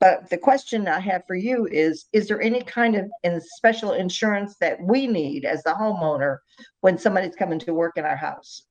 But 0.00 0.30
the 0.30 0.38
question 0.38 0.86
I 0.86 1.00
have 1.00 1.26
for 1.26 1.34
you 1.34 1.66
is 1.66 2.06
Is 2.12 2.28
there 2.28 2.40
any 2.40 2.62
kind 2.62 2.94
of 2.94 3.10
in 3.24 3.40
special 3.40 3.92
insurance 3.92 4.56
that 4.60 4.80
we 4.80 5.06
need 5.06 5.44
as 5.44 5.62
the 5.62 5.70
homeowner 5.70 6.38
when 6.80 6.98
somebody's 6.98 7.36
coming 7.36 7.58
to 7.60 7.74
work 7.74 7.96
in 7.96 8.04
our 8.04 8.16
house? 8.16 8.62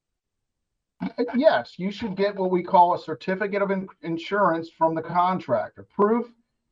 Yes, 1.35 1.73
you 1.77 1.91
should 1.91 2.15
get 2.15 2.35
what 2.35 2.49
we 2.49 2.63
call 2.63 2.95
a 2.95 2.99
certificate 2.99 3.61
of 3.61 3.69
in- 3.69 3.87
insurance 4.01 4.69
from 4.69 4.95
the 4.95 5.01
contractor, 5.01 5.85
proof 5.93 6.27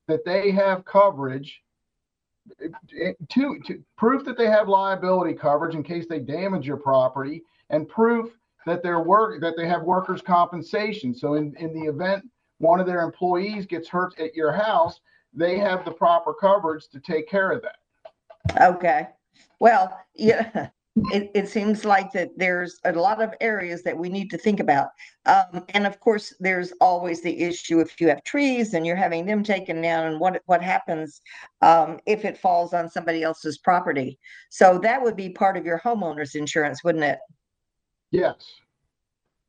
that 0.08 0.26
they 0.26 0.52
have 0.52 0.86
coverage. 0.86 1.62
Eh, 2.62 3.14
to, 3.30 3.60
to 3.66 3.84
proof 3.98 4.24
that 4.24 4.38
they 4.38 4.48
have 4.48 4.68
liability 4.68 5.34
coverage 5.34 5.76
in 5.76 5.84
case 5.84 6.06
they 6.08 6.20
damage 6.20 6.66
your 6.66 6.78
property, 6.78 7.44
and 7.70 7.88
proof 7.88 8.38
that 8.66 8.84
their 8.84 9.00
work 9.00 9.42
that 9.42 9.56
they 9.58 9.68
have 9.68 9.84
workers' 9.84 10.22
compensation. 10.22 11.14
So 11.14 11.36
in, 11.36 11.56
in 11.58 11.74
the 11.74 11.88
event 11.88 12.24
one 12.60 12.80
of 12.80 12.86
their 12.86 13.02
employees 13.02 13.66
gets 13.66 13.90
hurt 13.90 14.20
at 14.20 14.36
your 14.36 14.52
house, 14.52 15.00
they 15.34 15.58
have 15.58 15.84
the 15.86 15.92
proper 15.92 16.34
coverage 16.34 16.88
to 16.90 17.00
take 17.00 17.30
care 17.30 17.52
of 17.52 17.62
that. 17.62 18.68
Okay. 18.76 19.08
Well, 19.60 20.00
yeah, 20.14 20.70
it, 21.12 21.30
it 21.36 21.50
seems 21.50 21.84
like 21.84 22.14
that 22.14 22.38
there's 22.38 22.80
a 22.86 22.94
lot 22.94 23.22
of 23.22 23.34
areas 23.42 23.84
that 23.84 23.98
we 23.98 24.08
need 24.08 24.30
to 24.30 24.38
think 24.38 24.60
about. 24.62 24.90
Um, 25.26 25.66
and 25.70 25.86
of 25.86 26.00
course, 26.00 26.34
there's 26.40 26.72
always 26.80 27.22
the 27.22 27.38
issue 27.44 27.80
if 27.82 28.00
you 28.00 28.08
have 28.08 28.24
trees 28.24 28.74
and 28.74 28.86
you're 28.86 28.96
having 28.96 29.26
them 29.26 29.44
taken 29.44 29.82
down 29.82 30.06
and 30.06 30.20
what, 30.20 30.42
what 30.46 30.62
happens 30.62 31.22
um, 31.62 32.00
if 32.06 32.24
it 32.24 32.38
falls 32.38 32.74
on 32.74 32.90
somebody 32.90 33.24
else's 33.24 33.58
property. 33.58 34.18
So 34.50 34.80
that 34.80 35.02
would 35.02 35.18
be 35.18 35.30
part 35.30 35.58
of 35.58 35.66
your 35.66 35.80
homeowner's 35.80 36.36
insurance, 36.36 36.84
wouldn't 36.84 37.04
it? 37.04 37.20
Yes. 38.12 38.36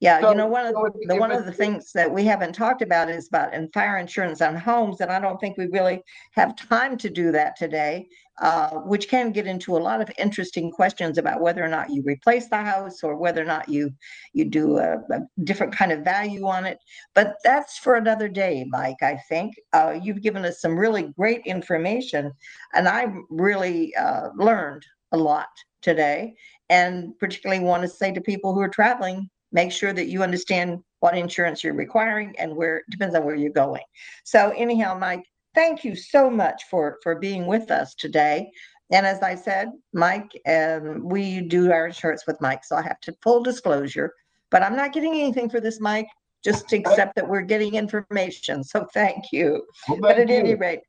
Yeah, 0.00 0.20
so, 0.20 0.30
you 0.30 0.36
know, 0.36 0.46
one 0.46 0.66
of 0.66 0.74
so 0.74 0.90
the 1.06 1.16
one 1.16 1.32
of 1.32 1.46
the 1.46 1.52
things 1.52 1.90
that 1.92 2.12
we 2.12 2.24
haven't 2.24 2.52
talked 2.52 2.82
about 2.82 3.08
is 3.08 3.28
about 3.28 3.54
and 3.54 3.72
fire 3.72 3.96
insurance 3.96 4.42
on 4.42 4.54
homes, 4.54 5.00
and 5.00 5.10
I 5.10 5.18
don't 5.18 5.40
think 5.40 5.56
we 5.56 5.68
really 5.68 6.02
have 6.32 6.54
time 6.54 6.98
to 6.98 7.08
do 7.08 7.32
that 7.32 7.56
today. 7.56 8.08
Uh, 8.42 8.80
which 8.80 9.08
can 9.08 9.32
get 9.32 9.46
into 9.46 9.74
a 9.74 9.78
lot 9.78 10.02
of 10.02 10.10
interesting 10.18 10.70
questions 10.70 11.16
about 11.16 11.40
whether 11.40 11.64
or 11.64 11.68
not 11.68 11.88
you 11.88 12.02
replace 12.04 12.50
the 12.50 12.56
house 12.58 13.02
or 13.02 13.16
whether 13.16 13.40
or 13.40 13.46
not 13.46 13.66
you 13.66 13.90
you 14.34 14.44
do 14.44 14.76
a, 14.76 14.98
a 15.10 15.20
different 15.44 15.74
kind 15.74 15.90
of 15.90 16.04
value 16.04 16.46
on 16.46 16.66
it. 16.66 16.76
But 17.14 17.36
that's 17.42 17.78
for 17.78 17.94
another 17.94 18.28
day, 18.28 18.66
Mike. 18.68 19.02
I 19.02 19.16
think 19.30 19.54
uh, 19.72 19.98
you've 20.02 20.20
given 20.20 20.44
us 20.44 20.60
some 20.60 20.78
really 20.78 21.14
great 21.16 21.46
information, 21.46 22.30
and 22.74 22.86
I 22.86 23.06
really 23.30 23.96
uh, 23.96 24.28
learned 24.36 24.84
a 25.12 25.16
lot 25.16 25.48
today. 25.80 26.34
And 26.68 27.18
particularly 27.18 27.64
want 27.64 27.84
to 27.84 27.88
say 27.88 28.12
to 28.12 28.20
people 28.20 28.52
who 28.52 28.60
are 28.60 28.68
traveling, 28.68 29.30
make 29.56 29.72
sure 29.72 29.94
that 29.94 30.06
you 30.06 30.22
understand 30.22 30.84
what 31.00 31.16
insurance 31.16 31.64
you're 31.64 31.74
requiring 31.74 32.34
and 32.38 32.54
where 32.54 32.76
it 32.76 32.84
depends 32.90 33.14
on 33.14 33.24
where 33.24 33.34
you're 33.34 33.50
going. 33.50 33.82
So 34.22 34.52
anyhow, 34.54 34.96
Mike, 34.98 35.24
thank 35.54 35.82
you 35.82 35.96
so 35.96 36.30
much 36.30 36.62
for 36.70 36.98
for 37.02 37.14
being 37.16 37.46
with 37.46 37.70
us 37.70 37.94
today. 37.94 38.50
And 38.92 39.04
as 39.04 39.20
I 39.22 39.34
said, 39.34 39.72
Mike, 39.92 40.30
um, 40.46 41.08
we 41.08 41.40
do 41.40 41.72
our 41.72 41.86
insurance 41.86 42.24
with 42.26 42.40
Mike, 42.40 42.64
so 42.64 42.76
I 42.76 42.82
have 42.82 43.00
to 43.00 43.16
full 43.22 43.42
disclosure. 43.42 44.12
But 44.50 44.62
I'm 44.62 44.76
not 44.76 44.92
getting 44.92 45.14
anything 45.14 45.48
for 45.48 45.60
this, 45.60 45.80
Mike. 45.80 46.06
Just 46.44 46.72
accept 46.72 47.16
that 47.16 47.28
we're 47.28 47.40
getting 47.40 47.74
information. 47.74 48.62
So 48.62 48.86
thank 48.94 49.32
you. 49.32 49.66
Well, 49.88 49.98
but 50.00 50.18
at 50.18 50.28
you. 50.28 50.36
any 50.36 50.54
rate, 50.54 50.82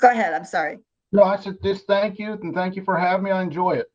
go 0.00 0.10
ahead. 0.10 0.32
I'm 0.34 0.44
sorry. 0.44 0.78
No, 1.12 1.22
I 1.22 1.36
said 1.36 1.58
just 1.62 1.86
thank 1.86 2.18
you 2.18 2.32
and 2.32 2.54
thank 2.54 2.74
you 2.74 2.82
for 2.82 2.96
having 2.96 3.24
me. 3.24 3.30
I 3.30 3.42
enjoy 3.42 3.72
it. 3.72 3.86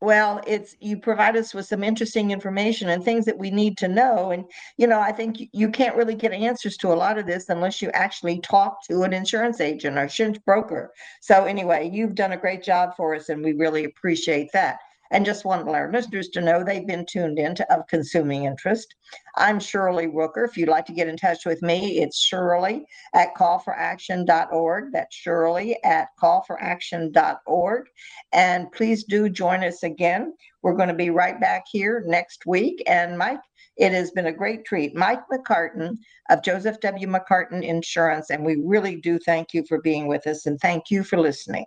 Well, 0.00 0.42
it's 0.46 0.76
you 0.78 0.98
provide 0.98 1.36
us 1.36 1.54
with 1.54 1.66
some 1.66 1.82
interesting 1.82 2.30
information 2.30 2.90
and 2.90 3.02
things 3.02 3.24
that 3.24 3.38
we 3.38 3.50
need 3.50 3.78
to 3.78 3.88
know. 3.88 4.30
And, 4.30 4.44
you 4.76 4.86
know, 4.86 5.00
I 5.00 5.10
think 5.10 5.48
you 5.52 5.70
can't 5.70 5.96
really 5.96 6.14
get 6.14 6.32
answers 6.32 6.76
to 6.78 6.92
a 6.92 6.94
lot 6.94 7.18
of 7.18 7.26
this 7.26 7.48
unless 7.48 7.80
you 7.80 7.90
actually 7.92 8.40
talk 8.40 8.84
to 8.88 9.02
an 9.04 9.14
insurance 9.14 9.60
agent 9.60 9.96
or 9.96 10.02
insurance 10.02 10.38
broker. 10.38 10.92
So, 11.22 11.44
anyway, 11.44 11.90
you've 11.92 12.14
done 12.14 12.32
a 12.32 12.36
great 12.36 12.62
job 12.62 12.94
for 12.94 13.14
us, 13.14 13.30
and 13.30 13.42
we 13.42 13.54
really 13.54 13.84
appreciate 13.84 14.52
that 14.52 14.80
and 15.10 15.24
just 15.24 15.44
want 15.44 15.66
listeners 15.66 16.28
to 16.30 16.40
know 16.40 16.62
they've 16.62 16.86
been 16.86 17.06
tuned 17.06 17.38
in 17.38 17.54
to 17.54 17.72
Of 17.72 17.86
Consuming 17.86 18.44
Interest. 18.44 18.94
I'm 19.36 19.60
Shirley 19.60 20.06
Rooker. 20.06 20.46
If 20.46 20.56
you'd 20.56 20.68
like 20.68 20.86
to 20.86 20.92
get 20.92 21.08
in 21.08 21.16
touch 21.16 21.46
with 21.46 21.62
me, 21.62 22.00
it's 22.00 22.18
Shirley 22.18 22.86
at 23.14 23.34
callforaction.org. 23.36 24.92
That's 24.92 25.14
Shirley 25.14 25.82
at 25.84 26.08
callforaction.org. 26.20 27.86
And 28.32 28.72
please 28.72 29.04
do 29.04 29.28
join 29.28 29.62
us 29.62 29.82
again. 29.82 30.34
We're 30.62 30.74
going 30.74 30.88
to 30.88 30.94
be 30.94 31.10
right 31.10 31.40
back 31.40 31.64
here 31.70 32.02
next 32.06 32.46
week. 32.46 32.82
And 32.86 33.16
Mike, 33.16 33.40
it 33.76 33.92
has 33.92 34.10
been 34.10 34.26
a 34.26 34.32
great 34.32 34.64
treat. 34.64 34.96
Mike 34.96 35.22
McCartan 35.30 35.98
of 36.30 36.42
Joseph 36.42 36.80
W. 36.80 37.06
McCartan 37.06 37.62
Insurance. 37.62 38.30
And 38.30 38.44
we 38.44 38.56
really 38.56 38.96
do 38.96 39.18
thank 39.18 39.52
you 39.52 39.64
for 39.68 39.80
being 39.80 40.06
with 40.06 40.26
us 40.26 40.46
and 40.46 40.58
thank 40.60 40.90
you 40.90 41.04
for 41.04 41.18
listening. 41.18 41.66